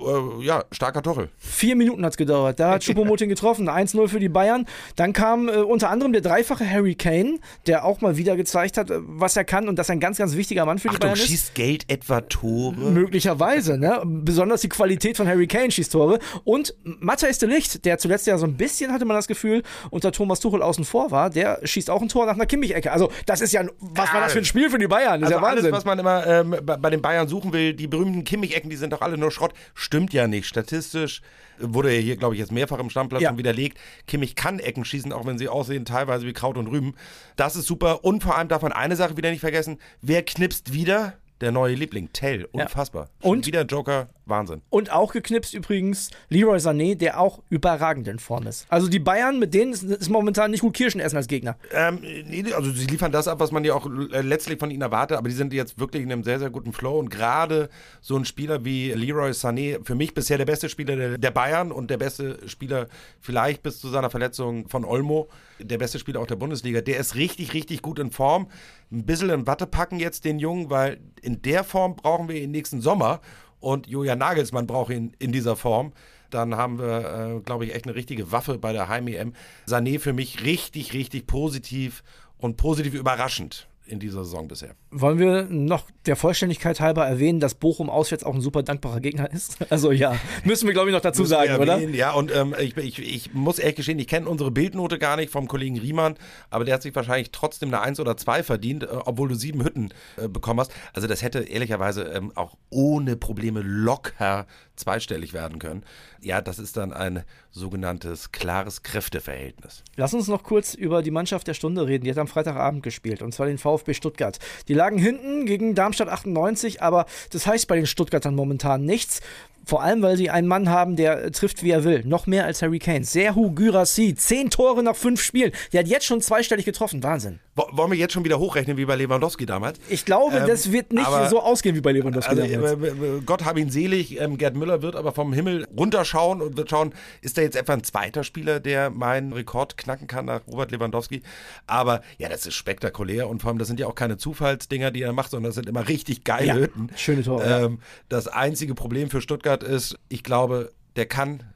äh, 0.40 0.44
ja, 0.44 0.64
starker 0.72 1.00
Tuchel. 1.02 1.30
Vier 1.38 1.76
Minuten 1.76 2.04
hat 2.04 2.12
es 2.12 2.16
gedauert. 2.16 2.60
Da 2.60 2.72
hat 2.72 2.84
Schuppomoting 2.84 3.28
getroffen. 3.28 3.68
1-0 3.70 4.08
für 4.08 4.18
die 4.20 4.28
Bayern. 4.28 4.66
Dann 4.96 5.12
kam 5.12 5.48
äh, 5.48 5.52
unter 5.58 5.90
anderem 5.90 6.12
der 6.12 6.20
dreifache 6.20 6.68
Harry 6.68 6.94
Kane, 6.94 7.38
der 7.66 7.84
auch 7.84 8.00
mal 8.00 8.16
wieder 8.16 8.36
gezeigt 8.36 8.76
hat, 8.76 8.90
äh, 8.90 8.96
was 9.00 9.36
er 9.36 9.44
kann 9.44 9.68
und 9.68 9.76
dass 9.78 9.88
er 9.88 9.94
ein 9.94 10.00
ganz, 10.00 10.18
ganz 10.18 10.36
wichtiger 10.36 10.66
Mann 10.66 10.78
für 10.78 10.88
die 10.88 10.96
Achtung, 10.96 11.10
Bayern 11.10 11.18
ist. 11.18 11.26
schießt 11.28 11.54
Geld 11.54 11.84
etwa 11.88 12.20
Tore? 12.22 12.74
Möglicherweise, 12.76 13.78
ne? 13.78 14.02
Besonders 14.04 14.60
die 14.62 14.68
Qualität 14.68 15.16
von 15.16 15.26
Harry 15.26 15.46
Kane 15.46 15.70
schießt 15.70 15.92
Tore. 15.92 16.18
Und 16.44 16.74
Matthijs 16.84 17.38
de 17.38 17.48
Licht, 17.48 17.84
der 17.84 17.98
zuletzt 17.98 18.26
ja 18.26 18.36
so 18.38 18.46
ein 18.46 18.56
bisschen, 18.56 18.92
hatte 18.92 19.04
man 19.04 19.16
das 19.16 19.28
Gefühl, 19.28 19.62
unter 19.90 20.10
Thomas 20.12 20.40
Tuchel 20.40 20.62
außen 20.62 20.84
vor 20.84 21.10
war, 21.10 21.30
der 21.30 21.60
schießt 21.62 21.88
auch 21.90 22.02
ein 22.02 22.08
Tor 22.08 22.26
nach 22.26 22.36
einer 22.42 22.46
Kimmich-Ecke. 22.46 22.92
Also, 22.92 23.10
das 23.26 23.40
ist 23.40 23.52
ja, 23.52 23.64
was 23.80 24.12
war 24.12 24.20
das 24.20 24.32
für 24.32 24.38
ein 24.40 24.44
Spiel 24.44 24.68
für 24.70 24.78
die 24.78 24.86
Bayern? 24.88 25.20
Das 25.20 25.30
ist 25.30 25.36
Also 25.36 25.44
ja 25.46 25.50
alles, 25.50 25.64
Wahnsinn. 25.64 25.72
was 25.72 25.84
man 25.84 25.98
immer 25.98 26.26
ähm, 26.26 26.56
bei, 26.64 26.90
den 26.90 27.00
Bayern 27.02 27.28
suchen 27.28 27.52
will, 27.52 27.74
die 27.74 27.86
berühmten 27.86 28.24
Kimmich-Ecken, 28.24 28.68
die 28.70 28.76
sind 28.76 28.92
doch 28.92 29.00
alle 29.00 29.16
nur 29.16 29.30
Schrott. 29.30 29.52
Stimmt 29.74 30.12
ja 30.12 30.26
nicht. 30.26 30.46
Statistisch 30.46 31.22
wurde 31.58 31.94
ja 31.94 32.00
hier, 32.00 32.16
glaube 32.16 32.34
ich, 32.34 32.40
jetzt 32.40 32.50
mehrfach 32.52 32.78
im 32.78 32.90
Stammplatz 32.90 33.22
Ja. 33.22 33.28
schon 33.30 33.38
widerlegt. 33.38 33.78
Kimmich 34.06 34.34
kann 34.36 34.58
Ecken 34.58 34.84
schießen, 34.84 35.12
auch 35.12 35.26
wenn 35.26 35.38
sie 35.38 35.48
aussehen 35.48 35.84
teilweise 35.84 36.26
wie 36.26 36.32
Kraut 36.32 36.56
und 36.56 36.66
Rüben. 36.66 36.94
Das 37.36 37.56
ist 37.56 37.66
super. 37.66 38.04
Und 38.04 38.22
vor 38.22 38.36
allem 38.36 38.48
darf 38.48 38.62
man 38.62 38.72
eine 38.72 38.96
Sache 38.96 39.16
wieder 39.16 39.30
nicht 39.30 39.40
vergessen. 39.40 39.78
Wer 40.00 40.22
knipst 40.24 40.72
wieder? 40.72 41.14
Der 41.40 41.50
neue 41.50 41.74
Liebling, 41.74 42.08
Tell. 42.12 42.44
Unfassbar. 42.52 43.08
Schon 43.20 43.30
Und? 43.32 43.46
wieder 43.46 43.62
Joker, 43.62 44.08
Wahnsinn. 44.32 44.62
Und 44.70 44.90
auch 44.90 45.12
geknipst 45.12 45.54
übrigens 45.54 46.10
Leroy 46.30 46.56
Sané, 46.56 46.96
der 46.96 47.20
auch 47.20 47.40
überragend 47.50 48.08
in 48.08 48.18
Form 48.18 48.46
ist. 48.46 48.66
Also 48.70 48.88
die 48.88 48.98
Bayern, 48.98 49.38
mit 49.38 49.54
denen 49.54 49.72
ist, 49.72 49.82
ist 49.84 50.08
momentan 50.08 50.50
nicht 50.50 50.62
gut 50.62 50.74
Kirschen 50.74 51.00
essen 51.00 51.16
als 51.16 51.28
Gegner. 51.28 51.56
Ähm, 51.72 52.00
nee, 52.00 52.52
also 52.52 52.70
sie 52.70 52.86
liefern 52.86 53.12
das 53.12 53.28
ab, 53.28 53.38
was 53.40 53.52
man 53.52 53.62
ja 53.64 53.74
auch 53.74 53.86
äh, 53.86 54.22
letztlich 54.22 54.58
von 54.58 54.70
ihnen 54.70 54.82
erwartet, 54.82 55.18
aber 55.18 55.28
die 55.28 55.34
sind 55.34 55.52
jetzt 55.52 55.78
wirklich 55.78 56.02
in 56.02 56.10
einem 56.10 56.24
sehr, 56.24 56.38
sehr 56.38 56.50
guten 56.50 56.72
Flow 56.72 56.98
und 56.98 57.10
gerade 57.10 57.68
so 58.00 58.16
ein 58.16 58.24
Spieler 58.24 58.64
wie 58.64 58.92
Leroy 58.92 59.30
Sané, 59.30 59.84
für 59.84 59.94
mich 59.94 60.14
bisher 60.14 60.38
der 60.38 60.46
beste 60.46 60.68
Spieler 60.68 60.96
der, 60.96 61.18
der 61.18 61.30
Bayern 61.30 61.70
und 61.70 61.90
der 61.90 61.98
beste 61.98 62.48
Spieler 62.48 62.88
vielleicht 63.20 63.62
bis 63.62 63.78
zu 63.78 63.88
seiner 63.88 64.10
Verletzung 64.10 64.68
von 64.68 64.84
Olmo, 64.84 65.28
der 65.58 65.78
beste 65.78 65.98
Spieler 65.98 66.20
auch 66.20 66.26
der 66.26 66.36
Bundesliga, 66.36 66.80
der 66.80 66.98
ist 66.98 67.14
richtig, 67.14 67.52
richtig 67.52 67.82
gut 67.82 67.98
in 67.98 68.10
Form. 68.10 68.48
Ein 68.90 69.04
bisschen 69.04 69.30
in 69.30 69.46
Watte 69.46 69.66
packen 69.66 69.98
jetzt 69.98 70.24
den 70.24 70.38
Jungen, 70.38 70.70
weil 70.70 71.00
in 71.20 71.42
der 71.42 71.64
Form 71.64 71.96
brauchen 71.96 72.28
wir 72.28 72.36
ihn 72.36 72.50
nächsten 72.50 72.80
Sommer 72.80 73.20
und 73.62 73.86
Julian 73.86 74.18
Nagelsmann 74.18 74.66
braucht 74.66 74.92
ihn 74.92 75.14
in 75.18 75.32
dieser 75.32 75.56
Form. 75.56 75.92
Dann 76.30 76.56
haben 76.56 76.78
wir, 76.78 77.36
äh, 77.36 77.40
glaube 77.40 77.64
ich, 77.64 77.74
echt 77.74 77.86
eine 77.86 77.94
richtige 77.94 78.32
Waffe 78.32 78.58
bei 78.58 78.72
der 78.72 78.88
Heim-EM. 78.88 79.34
Sané 79.66 79.98
für 79.98 80.12
mich 80.12 80.44
richtig, 80.44 80.92
richtig 80.92 81.26
positiv 81.26 82.02
und 82.38 82.56
positiv 82.56 82.94
überraschend 82.94 83.68
in 83.86 83.98
dieser 83.98 84.24
Saison 84.24 84.48
bisher. 84.48 84.74
Wollen 84.90 85.18
wir 85.18 85.44
noch 85.44 85.90
der 86.06 86.16
Vollständigkeit 86.16 86.80
halber 86.80 87.06
erwähnen, 87.06 87.40
dass 87.40 87.54
Bochum 87.54 87.90
auswärts 87.90 88.24
auch 88.24 88.34
ein 88.34 88.40
super 88.40 88.62
dankbarer 88.62 89.00
Gegner 89.00 89.30
ist? 89.30 89.58
Also 89.72 89.90
ja, 89.90 90.16
müssen 90.44 90.66
wir 90.66 90.74
glaube 90.74 90.90
ich 90.90 90.94
noch 90.94 91.00
dazu 91.00 91.24
sagen, 91.24 91.56
oder? 91.56 91.74
erwähnen, 91.74 91.94
Ja, 91.94 92.12
und 92.12 92.34
ähm, 92.34 92.54
ich, 92.58 92.76
ich, 92.76 92.98
ich 92.98 93.32
muss 93.32 93.58
ehrlich 93.58 93.76
gestehen, 93.76 93.98
ich 93.98 94.06
kenne 94.06 94.28
unsere 94.28 94.50
Bildnote 94.50 94.98
gar 94.98 95.16
nicht 95.16 95.30
vom 95.30 95.48
Kollegen 95.48 95.78
Riemann, 95.78 96.16
aber 96.50 96.64
der 96.64 96.74
hat 96.74 96.82
sich 96.82 96.94
wahrscheinlich 96.94 97.30
trotzdem 97.32 97.70
eine 97.70 97.80
1 97.80 98.00
oder 98.00 98.16
2 98.16 98.42
verdient, 98.42 98.82
äh, 98.84 98.88
obwohl 99.04 99.28
du 99.28 99.34
sieben 99.34 99.64
Hütten 99.64 99.94
äh, 100.18 100.28
bekommen 100.28 100.60
hast. 100.60 100.72
Also 100.92 101.08
das 101.08 101.22
hätte 101.22 101.40
ehrlicherweise 101.40 102.02
ähm, 102.02 102.32
auch 102.34 102.56
ohne 102.68 103.16
Probleme 103.16 103.62
locker 103.62 104.46
zweistellig 104.76 105.32
werden 105.32 105.58
können. 105.58 105.84
Ja, 106.20 106.40
das 106.40 106.58
ist 106.58 106.76
dann 106.76 106.92
ein 106.92 107.24
sogenanntes 107.50 108.32
klares 108.32 108.82
Kräfteverhältnis. 108.82 109.84
Lass 109.96 110.14
uns 110.14 110.28
noch 110.28 110.42
kurz 110.42 110.74
über 110.74 111.02
die 111.02 111.10
Mannschaft 111.10 111.46
der 111.46 111.54
Stunde 111.54 111.86
reden. 111.86 112.04
Die 112.04 112.10
hat 112.10 112.18
am 112.18 112.28
Freitagabend 112.28 112.82
gespielt 112.82 113.22
und 113.22 113.32
zwar 113.32 113.46
den 113.46 113.58
VfL 113.58 113.71
VfB 113.78 113.94
Stuttgart. 113.94 114.38
Die 114.68 114.74
lagen 114.74 114.98
hinten 114.98 115.46
gegen 115.46 115.74
Darmstadt 115.74 116.08
98, 116.08 116.82
aber 116.82 117.06
das 117.30 117.46
heißt 117.46 117.68
bei 117.68 117.76
den 117.76 117.86
Stuttgartern 117.86 118.34
momentan 118.34 118.84
nichts. 118.84 119.20
Vor 119.64 119.82
allem, 119.82 120.02
weil 120.02 120.16
sie 120.16 120.30
einen 120.30 120.48
Mann 120.48 120.68
haben, 120.68 120.96
der 120.96 121.30
trifft, 121.32 121.62
wie 121.62 121.70
er 121.70 121.84
will. 121.84 122.02
Noch 122.04 122.26
mehr 122.26 122.44
als 122.44 122.62
Harry 122.62 122.78
Kane. 122.78 123.04
Serhu 123.04 123.52
Gyrassi. 123.52 124.14
Zehn 124.14 124.50
Tore 124.50 124.82
nach 124.82 124.96
fünf 124.96 125.22
Spielen. 125.22 125.52
Der 125.72 125.80
hat 125.80 125.88
jetzt 125.88 126.04
schon 126.04 126.20
zweistellig 126.20 126.64
getroffen. 126.64 127.02
Wahnsinn. 127.02 127.38
Wollen 127.54 127.90
wir 127.90 127.98
jetzt 127.98 128.14
schon 128.14 128.24
wieder 128.24 128.38
hochrechnen 128.38 128.78
wie 128.78 128.86
bei 128.86 128.96
Lewandowski 128.96 129.44
damals? 129.44 129.78
Ich 129.90 130.06
glaube, 130.06 130.38
ähm, 130.38 130.46
das 130.46 130.72
wird 130.72 130.92
nicht 130.92 131.06
so 131.28 131.42
ausgehen 131.42 131.76
wie 131.76 131.82
bei 131.82 131.92
Lewandowski 131.92 132.30
also, 132.30 132.46
damals. 132.46 132.72
Äh, 132.72 132.86
äh, 132.86 133.20
Gott 133.26 133.44
hab 133.44 133.58
ihn 133.58 133.68
selig. 133.68 134.18
Ähm, 134.18 134.38
Gerd 134.38 134.56
Müller 134.56 134.80
wird 134.80 134.96
aber 134.96 135.12
vom 135.12 135.34
Himmel 135.34 135.66
runterschauen 135.76 136.40
und 136.40 136.56
wird 136.56 136.70
schauen, 136.70 136.94
ist 137.20 137.36
da 137.36 137.42
jetzt 137.42 137.56
etwa 137.56 137.74
ein 137.74 137.84
zweiter 137.84 138.24
Spieler, 138.24 138.58
der 138.58 138.88
meinen 138.88 139.34
Rekord 139.34 139.76
knacken 139.76 140.06
kann 140.06 140.24
nach 140.24 140.40
Robert 140.46 140.70
Lewandowski? 140.70 141.22
Aber 141.66 142.00
ja, 142.16 142.30
das 142.30 142.46
ist 142.46 142.54
spektakulär 142.54 143.28
und 143.28 143.42
vor 143.42 143.50
allem, 143.50 143.58
das 143.58 143.68
sind 143.68 143.78
ja 143.78 143.86
auch 143.86 143.94
keine 143.94 144.16
Zufallsdinger, 144.16 144.90
die 144.90 145.02
er 145.02 145.12
macht, 145.12 145.30
sondern 145.30 145.50
das 145.50 145.56
sind 145.56 145.68
immer 145.68 145.86
richtig 145.88 146.24
geile 146.24 146.46
ja, 146.46 146.54
Hütten. 146.54 146.88
Schöne 146.96 147.22
Tore. 147.22 147.44
Ähm, 147.44 147.80
das 148.08 148.28
einzige 148.28 148.74
Problem 148.74 149.10
für 149.10 149.20
Stuttgart 149.20 149.51
ist, 149.62 149.98
ich 150.08 150.22
glaube, 150.22 150.72
der 150.96 151.06
kann 151.06 151.51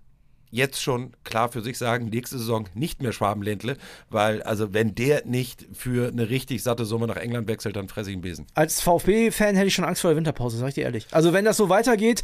jetzt 0.57 0.83
schon 0.83 1.13
klar 1.25 1.51
für 1.51 1.61
sich 1.61 1.79
sagen, 1.79 2.07
nächste 2.07 2.39
Saison 2.39 2.69
nicht 2.75 3.03
mehr 3.03 3.13
Schwabenländle, 3.13 3.77
weil 4.11 4.43
also 4.43 4.73
wenn 4.73 4.95
der 4.95 5.25
nicht 5.27 5.67
für 5.73 6.09
eine 6.09 6.31
richtig 6.31 6.63
satte 6.63 6.85
Summe 6.85 7.07
nach 7.07 7.17
England 7.17 7.47
wechselt, 7.49 7.77
dann 7.77 7.89
fresse 7.89 8.11
ich 8.11 8.15
einen 8.15 8.23
Besen. 8.23 8.47
Als 8.55 8.81
VfB-Fan 8.81 9.55
hätte 9.55 9.69
ich 9.69 9.75
schon 9.75 9.85
Angst 9.85 10.01
vor 10.01 10.11
der 10.11 10.17
Winterpause, 10.17 10.59
sag 10.59 10.69
ich 10.69 10.75
dir 10.75 10.85
ehrlich. 10.85 11.07
Also 11.11 11.33
wenn 11.33 11.45
das 11.45 11.57
so 11.57 11.69
weitergeht, 11.69 12.23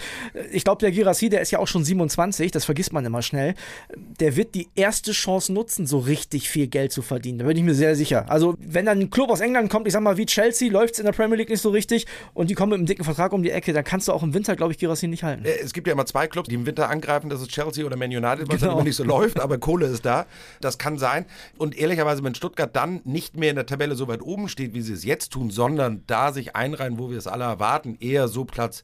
ich 0.50 0.64
glaube, 0.64 0.80
der 0.80 0.90
Girassi, 0.90 1.28
der 1.28 1.42
ist 1.42 1.50
ja 1.50 1.58
auch 1.58 1.68
schon 1.68 1.84
27, 1.84 2.50
das 2.50 2.64
vergisst 2.64 2.92
man 2.92 3.04
immer 3.04 3.22
schnell, 3.22 3.54
der 3.96 4.36
wird 4.36 4.54
die 4.54 4.68
erste 4.74 5.12
Chance 5.12 5.52
nutzen, 5.52 5.86
so 5.86 5.98
richtig 5.98 6.48
viel 6.48 6.66
Geld 6.66 6.92
zu 6.92 7.02
verdienen. 7.02 7.38
Da 7.38 7.44
bin 7.44 7.56
ich 7.56 7.62
mir 7.62 7.74
sehr 7.74 7.94
sicher. 7.96 8.30
Also 8.30 8.54
wenn 8.58 8.86
dann 8.86 8.98
ein 8.98 9.10
Club 9.10 9.30
aus 9.30 9.40
England 9.40 9.70
kommt, 9.70 9.86
ich 9.86 9.92
sag 9.92 10.02
mal 10.02 10.16
wie 10.16 10.26
Chelsea, 10.26 10.70
läuft 10.70 10.94
es 10.94 11.00
in 11.00 11.04
der 11.04 11.12
Premier 11.12 11.36
League 11.36 11.50
nicht 11.50 11.60
so 11.60 11.70
richtig 11.70 12.06
und 12.34 12.50
die 12.50 12.54
kommen 12.54 12.70
mit 12.70 12.78
einem 12.78 12.86
dicken 12.86 13.04
Vertrag 13.04 13.32
um 13.32 13.42
die 13.42 13.50
Ecke, 13.50 13.72
dann 13.72 13.84
kannst 13.84 14.08
du 14.08 14.12
auch 14.12 14.22
im 14.22 14.32
Winter, 14.34 14.56
glaube 14.56 14.72
ich, 14.72 14.78
Girassi 14.78 15.08
nicht 15.08 15.22
halten. 15.22 15.44
Äh, 15.44 15.58
es 15.62 15.72
gibt 15.72 15.86
ja 15.86 15.92
immer 15.92 16.06
zwei 16.06 16.26
Clubs, 16.26 16.48
die 16.48 16.54
im 16.54 16.66
Winter 16.66 16.88
angreifen, 16.88 17.28
das 17.28 17.40
ist 17.40 17.50
Chelsea 17.50 17.84
oder 17.84 17.96
Man 17.96 18.10
United, 18.10 18.21
was 18.22 18.60
genau. 18.60 18.72
immer 18.72 18.84
nicht 18.84 18.96
so 18.96 19.04
läuft, 19.04 19.40
aber 19.40 19.58
Kohle 19.58 19.86
ist 19.86 20.04
da. 20.04 20.26
Das 20.60 20.78
kann 20.78 20.98
sein. 20.98 21.26
Und 21.58 21.76
ehrlicherweise, 21.76 22.22
wenn 22.24 22.34
Stuttgart 22.34 22.74
dann 22.74 23.00
nicht 23.04 23.36
mehr 23.36 23.50
in 23.50 23.56
der 23.56 23.66
Tabelle 23.66 23.94
so 23.94 24.08
weit 24.08 24.22
oben 24.22 24.48
steht, 24.48 24.74
wie 24.74 24.82
sie 24.82 24.92
es 24.92 25.04
jetzt 25.04 25.32
tun, 25.32 25.50
sondern 25.50 26.02
da 26.06 26.32
sich 26.32 26.56
einreihen, 26.56 26.98
wo 26.98 27.10
wir 27.10 27.18
es 27.18 27.26
alle 27.26 27.44
erwarten, 27.44 27.96
eher 28.00 28.28
so 28.28 28.44
Platz 28.44 28.82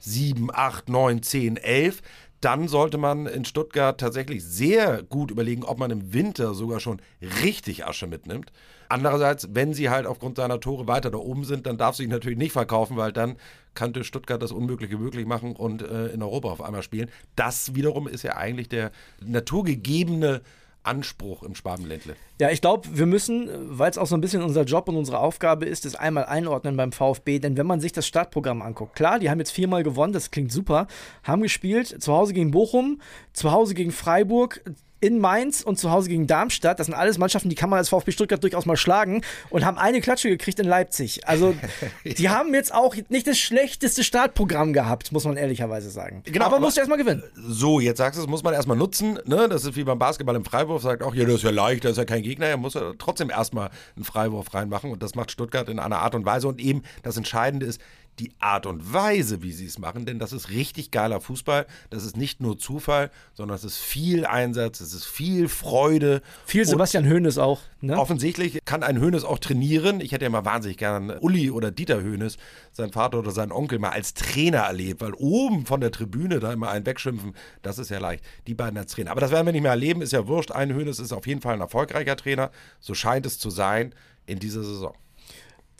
7, 0.00 0.48
8, 0.52 0.88
9, 0.88 1.22
10, 1.22 1.56
11, 1.56 2.02
dann 2.40 2.68
sollte 2.68 2.96
man 2.96 3.26
in 3.26 3.44
Stuttgart 3.44 4.00
tatsächlich 4.00 4.42
sehr 4.44 5.02
gut 5.02 5.30
überlegen, 5.30 5.62
ob 5.62 5.78
man 5.78 5.90
im 5.90 6.12
Winter 6.12 6.54
sogar 6.54 6.80
schon 6.80 7.02
richtig 7.42 7.84
Asche 7.86 8.06
mitnimmt. 8.06 8.50
Andererseits, 8.88 9.48
wenn 9.52 9.74
sie 9.74 9.90
halt 9.90 10.06
aufgrund 10.06 10.38
seiner 10.38 10.58
Tore 10.58 10.88
weiter 10.88 11.10
da 11.10 11.18
oben 11.18 11.44
sind, 11.44 11.66
dann 11.66 11.76
darf 11.76 11.96
sie 11.96 12.04
sich 12.04 12.10
natürlich 12.10 12.38
nicht 12.38 12.52
verkaufen, 12.52 12.96
weil 12.96 13.12
dann 13.12 13.36
könnte 13.74 14.04
Stuttgart 14.04 14.42
das 14.42 14.52
Unmögliche 14.52 14.98
möglich 14.98 15.26
machen 15.26 15.56
und 15.56 15.82
äh, 15.82 16.08
in 16.08 16.22
Europa 16.22 16.48
auf 16.48 16.62
einmal 16.62 16.82
spielen. 16.82 17.10
Das 17.36 17.74
wiederum 17.74 18.08
ist 18.08 18.22
ja 18.22 18.36
eigentlich 18.36 18.68
der 18.68 18.90
naturgegebene 19.22 20.42
Anspruch 20.82 21.42
im 21.42 21.54
Schwabenländle. 21.54 22.16
Ja, 22.40 22.50
ich 22.50 22.62
glaube, 22.62 22.88
wir 22.92 23.06
müssen, 23.06 23.50
weil 23.78 23.90
es 23.90 23.98
auch 23.98 24.06
so 24.06 24.14
ein 24.14 24.20
bisschen 24.20 24.42
unser 24.42 24.64
Job 24.64 24.88
und 24.88 24.96
unsere 24.96 25.18
Aufgabe 25.18 25.66
ist, 25.66 25.84
es 25.84 25.94
einmal 25.94 26.24
einordnen 26.24 26.76
beim 26.76 26.92
VfB. 26.92 27.38
Denn 27.38 27.56
wenn 27.56 27.66
man 27.66 27.80
sich 27.80 27.92
das 27.92 28.06
Startprogramm 28.06 28.62
anguckt, 28.62 28.96
klar, 28.96 29.18
die 29.18 29.28
haben 29.28 29.38
jetzt 29.38 29.50
viermal 29.50 29.82
gewonnen, 29.82 30.12
das 30.12 30.30
klingt 30.30 30.50
super, 30.50 30.86
haben 31.22 31.42
gespielt, 31.42 32.02
zu 32.02 32.12
Hause 32.14 32.32
gegen 32.32 32.50
Bochum, 32.50 33.00
zu 33.32 33.52
Hause 33.52 33.74
gegen 33.74 33.92
Freiburg, 33.92 34.62
in 35.00 35.18
Mainz 35.18 35.62
und 35.62 35.78
zu 35.78 35.90
Hause 35.90 36.08
gegen 36.08 36.26
Darmstadt. 36.26 36.78
Das 36.78 36.86
sind 36.86 36.94
alles 36.94 37.18
Mannschaften, 37.18 37.48
die 37.48 37.54
kann 37.54 37.70
man 37.70 37.78
als 37.78 37.88
VfB 37.88 38.12
Stuttgart 38.12 38.42
durchaus 38.42 38.66
mal 38.66 38.76
schlagen 38.76 39.22
und 39.48 39.64
haben 39.64 39.78
eine 39.78 40.00
Klatsche 40.00 40.28
gekriegt 40.28 40.58
in 40.60 40.66
Leipzig. 40.66 41.26
Also 41.26 41.54
die 42.04 42.28
haben 42.28 42.54
jetzt 42.54 42.74
auch 42.74 42.94
nicht 43.08 43.26
das 43.26 43.38
schlechteste 43.38 44.04
Startprogramm 44.04 44.72
gehabt, 44.72 45.12
muss 45.12 45.24
man 45.24 45.36
ehrlicherweise 45.36 45.90
sagen. 45.90 46.22
Genau, 46.24 46.46
aber, 46.46 46.56
aber 46.56 46.66
musst 46.66 46.76
du 46.76 46.80
erstmal 46.80 46.98
gewinnen. 46.98 47.22
So, 47.34 47.80
jetzt 47.80 47.98
sagst 47.98 48.18
du, 48.18 48.22
das 48.22 48.30
muss 48.30 48.42
man 48.42 48.54
erstmal 48.54 48.76
nutzen. 48.76 49.18
Ne? 49.24 49.48
Das 49.48 49.64
ist 49.64 49.76
wie 49.76 49.84
beim 49.84 49.98
Basketball 49.98 50.36
im 50.36 50.44
Freiwurf, 50.44 50.82
sagt 50.82 51.02
auch, 51.02 51.14
ja, 51.14 51.24
das 51.24 51.36
ist 51.36 51.42
ja 51.44 51.50
leicht, 51.50 51.84
das 51.84 51.92
ist 51.92 51.98
ja 51.98 52.04
kein 52.04 52.22
Gegner. 52.22 52.46
Er 52.46 52.56
muss 52.56 52.74
ja 52.74 52.92
trotzdem 52.98 53.30
erstmal 53.30 53.70
einen 53.96 54.04
Freiwurf 54.04 54.52
reinmachen 54.52 54.90
und 54.90 55.02
das 55.02 55.14
macht 55.14 55.30
Stuttgart 55.30 55.68
in 55.68 55.78
einer 55.78 56.00
Art 56.00 56.14
und 56.14 56.24
Weise. 56.26 56.48
Und 56.48 56.60
eben 56.60 56.82
das 57.02 57.16
Entscheidende 57.16 57.66
ist, 57.66 57.80
die 58.20 58.32
Art 58.38 58.66
und 58.66 58.92
Weise, 58.92 59.42
wie 59.42 59.52
sie 59.52 59.64
es 59.64 59.78
machen, 59.78 60.04
denn 60.04 60.18
das 60.18 60.32
ist 60.32 60.50
richtig 60.50 60.90
geiler 60.90 61.20
Fußball. 61.20 61.66
Das 61.88 62.04
ist 62.04 62.16
nicht 62.16 62.40
nur 62.40 62.58
Zufall, 62.58 63.10
sondern 63.32 63.56
es 63.56 63.64
ist 63.64 63.78
viel 63.78 64.26
Einsatz, 64.26 64.80
es 64.80 64.92
ist 64.92 65.06
viel 65.06 65.48
Freude. 65.48 66.20
Viel 66.44 66.66
Sebastian 66.66 67.08
Hoeneß 67.08 67.38
auch. 67.38 67.60
Ne? 67.80 67.98
Offensichtlich 67.98 68.58
kann 68.66 68.82
ein 68.82 69.00
Hoeneß 69.00 69.24
auch 69.24 69.38
trainieren. 69.38 70.02
Ich 70.02 70.12
hätte 70.12 70.24
ja 70.24 70.30
mal 70.30 70.44
wahnsinnig 70.44 70.76
gern 70.76 71.10
Uli 71.10 71.50
oder 71.50 71.70
Dieter 71.70 72.02
Hoeneß, 72.02 72.36
sein 72.72 72.92
Vater 72.92 73.18
oder 73.18 73.30
sein 73.30 73.52
Onkel, 73.52 73.78
mal 73.78 73.90
als 73.90 74.12
Trainer 74.12 74.58
erlebt, 74.58 75.00
weil 75.00 75.14
oben 75.14 75.64
von 75.64 75.80
der 75.80 75.90
Tribüne 75.90 76.40
da 76.40 76.52
immer 76.52 76.70
einen 76.70 76.84
wegschimpfen, 76.84 77.34
das 77.62 77.78
ist 77.78 77.88
ja 77.88 77.98
leicht. 77.98 78.22
Die 78.46 78.54
beiden 78.54 78.78
als 78.78 78.92
Trainer. 78.92 79.12
Aber 79.12 79.20
das 79.20 79.30
werden 79.30 79.46
wir 79.46 79.52
nicht 79.52 79.62
mehr 79.62 79.70
erleben, 79.70 80.02
ist 80.02 80.12
ja 80.12 80.26
wurscht. 80.26 80.52
Ein 80.52 80.74
Hoeneß 80.74 80.98
ist 80.98 81.12
auf 81.12 81.26
jeden 81.26 81.40
Fall 81.40 81.54
ein 81.54 81.60
erfolgreicher 81.60 82.16
Trainer. 82.16 82.50
So 82.80 82.92
scheint 82.94 83.24
es 83.24 83.38
zu 83.38 83.48
sein 83.48 83.94
in 84.26 84.38
dieser 84.38 84.62
Saison. 84.62 84.94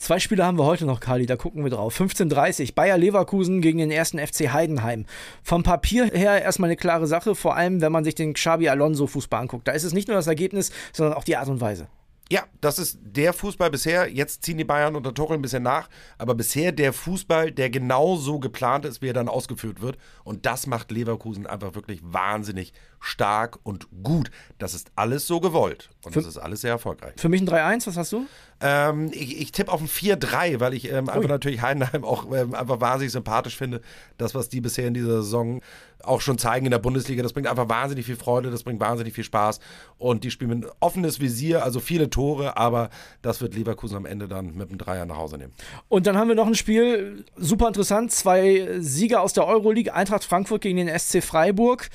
Zwei 0.01 0.17
Spiele 0.17 0.43
haben 0.43 0.57
wir 0.57 0.65
heute 0.65 0.87
noch, 0.87 0.99
Kali, 0.99 1.27
da 1.27 1.35
gucken 1.35 1.63
wir 1.63 1.69
drauf. 1.69 1.95
15.30 1.95 2.73
Bayer 2.73 2.97
Leverkusen 2.97 3.61
gegen 3.61 3.77
den 3.77 3.91
ersten 3.91 4.17
FC 4.17 4.51
Heidenheim. 4.51 5.05
Vom 5.43 5.61
Papier 5.61 6.05
her 6.05 6.41
erstmal 6.41 6.69
eine 6.69 6.75
klare 6.75 7.05
Sache, 7.05 7.35
vor 7.35 7.55
allem 7.55 7.81
wenn 7.81 7.91
man 7.91 8.03
sich 8.03 8.15
den 8.15 8.33
Xabi 8.33 8.67
Alonso 8.67 9.05
Fußball 9.05 9.39
anguckt. 9.39 9.67
Da 9.67 9.73
ist 9.73 9.83
es 9.83 9.93
nicht 9.93 10.07
nur 10.07 10.17
das 10.17 10.25
Ergebnis, 10.25 10.71
sondern 10.91 11.15
auch 11.15 11.23
die 11.23 11.37
Art 11.37 11.49
und 11.49 11.61
Weise. 11.61 11.87
Ja, 12.31 12.45
das 12.61 12.79
ist 12.79 12.97
der 13.03 13.31
Fußball 13.31 13.69
bisher. 13.69 14.11
Jetzt 14.11 14.43
ziehen 14.43 14.57
die 14.57 14.63
Bayern 14.63 14.95
unter 14.95 15.13
Tuchel 15.13 15.35
ein 15.35 15.41
bisschen 15.43 15.61
nach, 15.61 15.87
aber 16.17 16.33
bisher 16.33 16.71
der 16.71 16.93
Fußball, 16.93 17.51
der 17.51 17.69
genau 17.69 18.15
so 18.15 18.39
geplant 18.39 18.85
ist, 18.85 19.03
wie 19.03 19.09
er 19.09 19.13
dann 19.13 19.29
ausgeführt 19.29 19.81
wird. 19.81 19.99
Und 20.23 20.47
das 20.47 20.65
macht 20.65 20.89
Leverkusen 20.89 21.45
einfach 21.45 21.75
wirklich 21.75 21.99
wahnsinnig 22.01 22.73
stark 22.99 23.59
und 23.61 23.87
gut. 24.01 24.31
Das 24.57 24.73
ist 24.73 24.91
alles 24.95 25.27
so 25.27 25.41
gewollt 25.41 25.91
und 26.03 26.13
für, 26.13 26.19
das 26.19 26.27
ist 26.27 26.37
alles 26.37 26.61
sehr 26.61 26.71
erfolgreich. 26.71 27.13
Für 27.17 27.29
mich 27.29 27.41
ein 27.41 27.47
3-1, 27.47 27.87
was 27.87 27.97
hast 27.97 28.11
du? 28.11 28.25
Ähm, 28.59 29.11
ich, 29.13 29.39
ich 29.39 29.51
tippe 29.51 29.71
auf 29.71 29.81
ein 29.81 29.87
4-3, 29.87 30.59
weil 30.59 30.73
ich 30.73 30.91
ähm, 30.91 31.09
einfach 31.09 31.29
natürlich 31.29 31.61
Heidenheim 31.61 32.03
auch 32.03 32.25
ähm, 32.33 32.55
einfach 32.55 32.81
wahnsinnig 32.81 33.11
sympathisch 33.11 33.55
finde. 33.55 33.81
Das, 34.17 34.33
was 34.33 34.49
die 34.49 34.61
bisher 34.61 34.87
in 34.87 34.93
dieser 34.95 35.21
Saison 35.21 35.61
auch 36.03 36.21
schon 36.21 36.39
zeigen 36.39 36.65
in 36.65 36.71
der 36.71 36.79
Bundesliga, 36.79 37.21
das 37.21 37.33
bringt 37.33 37.47
einfach 37.47 37.69
wahnsinnig 37.69 38.05
viel 38.07 38.15
Freude, 38.15 38.49
das 38.49 38.63
bringt 38.63 38.79
wahnsinnig 38.79 39.13
viel 39.13 39.23
Spaß. 39.23 39.59
Und 39.99 40.23
die 40.23 40.31
spielen 40.31 40.49
mit 40.49 40.65
ein 40.65 40.71
offenes 40.79 41.19
Visier, 41.19 41.63
also 41.63 41.79
viele 41.79 42.09
Tore, 42.09 42.57
aber 42.57 42.89
das 43.21 43.41
wird 43.41 43.53
Leverkusen 43.53 43.97
am 43.97 44.05
Ende 44.07 44.27
dann 44.27 44.55
mit 44.55 44.69
einem 44.69 44.79
Dreier 44.79 45.05
nach 45.05 45.17
Hause 45.17 45.37
nehmen. 45.37 45.53
Und 45.87 46.07
dann 46.07 46.17
haben 46.17 46.27
wir 46.27 46.35
noch 46.35 46.47
ein 46.47 46.55
Spiel, 46.55 47.25
super 47.35 47.67
interessant, 47.67 48.11
zwei 48.11 48.79
Sieger 48.79 49.21
aus 49.21 49.33
der 49.33 49.45
Euroleague, 49.45 49.93
Eintracht 49.93 50.23
Frankfurt 50.23 50.61
gegen 50.61 50.77
den 50.77 50.99
SC 50.99 51.23
Freiburg 51.23 51.89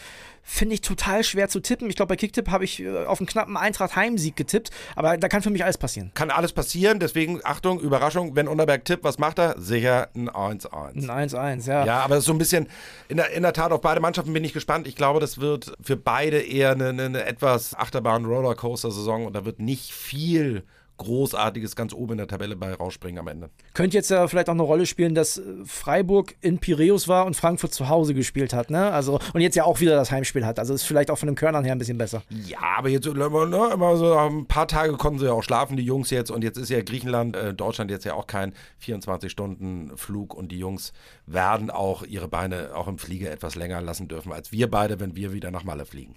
finde 0.48 0.76
ich 0.76 0.80
total 0.80 1.24
schwer 1.24 1.48
zu 1.48 1.58
tippen. 1.58 1.90
Ich 1.90 1.96
glaube, 1.96 2.10
bei 2.10 2.16
Kicktipp 2.16 2.48
habe 2.50 2.64
ich 2.64 2.80
äh, 2.80 3.04
auf 3.04 3.18
einen 3.18 3.26
knappen 3.26 3.56
Eintracht-Heimsieg 3.56 4.36
getippt, 4.36 4.70
aber 4.94 5.18
da 5.18 5.28
kann 5.28 5.42
für 5.42 5.50
mich 5.50 5.64
alles 5.64 5.76
passieren. 5.76 6.12
Kann 6.14 6.30
alles 6.30 6.52
passieren, 6.52 7.00
deswegen 7.00 7.40
Achtung, 7.42 7.80
Überraschung, 7.80 8.36
wenn 8.36 8.46
Unterberg 8.46 8.84
tippt, 8.84 9.02
was 9.02 9.18
macht 9.18 9.40
er? 9.40 9.60
Sicher 9.60 10.08
ein 10.14 10.30
1-1. 10.30 11.10
Ein 11.10 11.28
1-1, 11.28 11.66
ja. 11.68 11.84
Ja, 11.84 11.98
aber 12.00 12.14
das 12.14 12.22
ist 12.22 12.26
so 12.26 12.32
ein 12.32 12.38
bisschen, 12.38 12.68
in 13.08 13.16
der, 13.16 13.30
in 13.32 13.42
der 13.42 13.52
Tat, 13.52 13.72
auf 13.72 13.80
beide 13.80 14.00
Mannschaften 14.00 14.32
bin 14.32 14.44
ich 14.44 14.52
gespannt. 14.52 14.86
Ich 14.86 14.94
glaube, 14.94 15.18
das 15.18 15.38
wird 15.38 15.72
für 15.82 15.96
beide 15.96 16.40
eher 16.40 16.70
eine, 16.70 16.90
eine 16.90 17.24
etwas 17.24 17.74
Achterbahn-Rollercoaster-Saison 17.74 19.26
und 19.26 19.32
da 19.34 19.44
wird 19.44 19.58
nicht 19.58 19.92
viel 19.92 20.62
Großartiges 20.98 21.76
ganz 21.76 21.92
oben 21.92 22.12
in 22.12 22.18
der 22.18 22.28
Tabelle 22.28 22.56
bei 22.56 22.72
rausspringen 22.72 23.18
am 23.18 23.28
Ende. 23.28 23.50
Könnte 23.74 23.96
jetzt 23.96 24.10
ja 24.10 24.26
vielleicht 24.28 24.48
auch 24.48 24.54
eine 24.54 24.62
Rolle 24.62 24.86
spielen, 24.86 25.14
dass 25.14 25.40
Freiburg 25.64 26.34
in 26.40 26.58
Piräus 26.58 27.08
war 27.08 27.26
und 27.26 27.34
Frankfurt 27.34 27.74
zu 27.74 27.88
Hause 27.88 28.14
gespielt 28.14 28.52
hat, 28.52 28.70
ne? 28.70 28.90
Also 28.92 29.18
und 29.34 29.40
jetzt 29.40 29.56
ja 29.56 29.64
auch 29.64 29.80
wieder 29.80 29.96
das 29.96 30.10
Heimspiel 30.10 30.46
hat. 30.46 30.58
Also 30.58 30.74
ist 30.74 30.84
vielleicht 30.84 31.10
auch 31.10 31.18
von 31.18 31.26
den 31.26 31.36
Körnern 31.36 31.64
her 31.64 31.72
ein 31.74 31.78
bisschen 31.78 31.98
besser. 31.98 32.22
Ja, 32.30 32.58
aber 32.78 32.88
jetzt 32.88 33.06
ne, 33.06 33.70
immer 33.72 33.96
so 33.96 34.16
ein 34.16 34.46
paar 34.46 34.68
Tage 34.68 34.94
konnten 34.94 35.18
sie 35.18 35.26
ja 35.26 35.32
auch 35.32 35.42
schlafen, 35.42 35.76
die 35.76 35.84
Jungs 35.84 36.10
jetzt. 36.10 36.30
Und 36.30 36.42
jetzt 36.42 36.56
ist 36.56 36.70
ja 36.70 36.82
Griechenland, 36.82 37.36
äh, 37.36 37.54
Deutschland 37.54 37.90
jetzt 37.90 38.04
ja 38.04 38.14
auch 38.14 38.26
kein 38.26 38.52
24-Stunden-Flug 38.84 40.34
und 40.34 40.52
die 40.52 40.58
Jungs 40.58 40.92
werden 41.26 41.70
auch 41.70 42.04
ihre 42.04 42.28
Beine 42.28 42.70
auch 42.74 42.88
im 42.88 42.98
Flieger 42.98 43.30
etwas 43.30 43.54
länger 43.54 43.80
lassen 43.80 44.08
dürfen 44.08 44.32
als 44.32 44.52
wir 44.52 44.70
beide, 44.70 45.00
wenn 45.00 45.16
wir 45.16 45.32
wieder 45.32 45.50
nach 45.50 45.64
Malle 45.64 45.86
fliegen. 45.86 46.16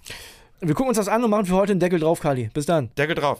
Wir 0.61 0.73
gucken 0.73 0.89
uns 0.89 0.97
das 0.97 1.07
an 1.07 1.23
und 1.23 1.29
machen 1.29 1.45
für 1.45 1.55
heute 1.55 1.71
einen 1.71 1.79
Deckel 1.79 1.99
drauf, 1.99 2.19
Kali. 2.19 2.49
Bis 2.53 2.65
dann. 2.65 2.89
Deckel 2.97 3.15
drauf. 3.15 3.39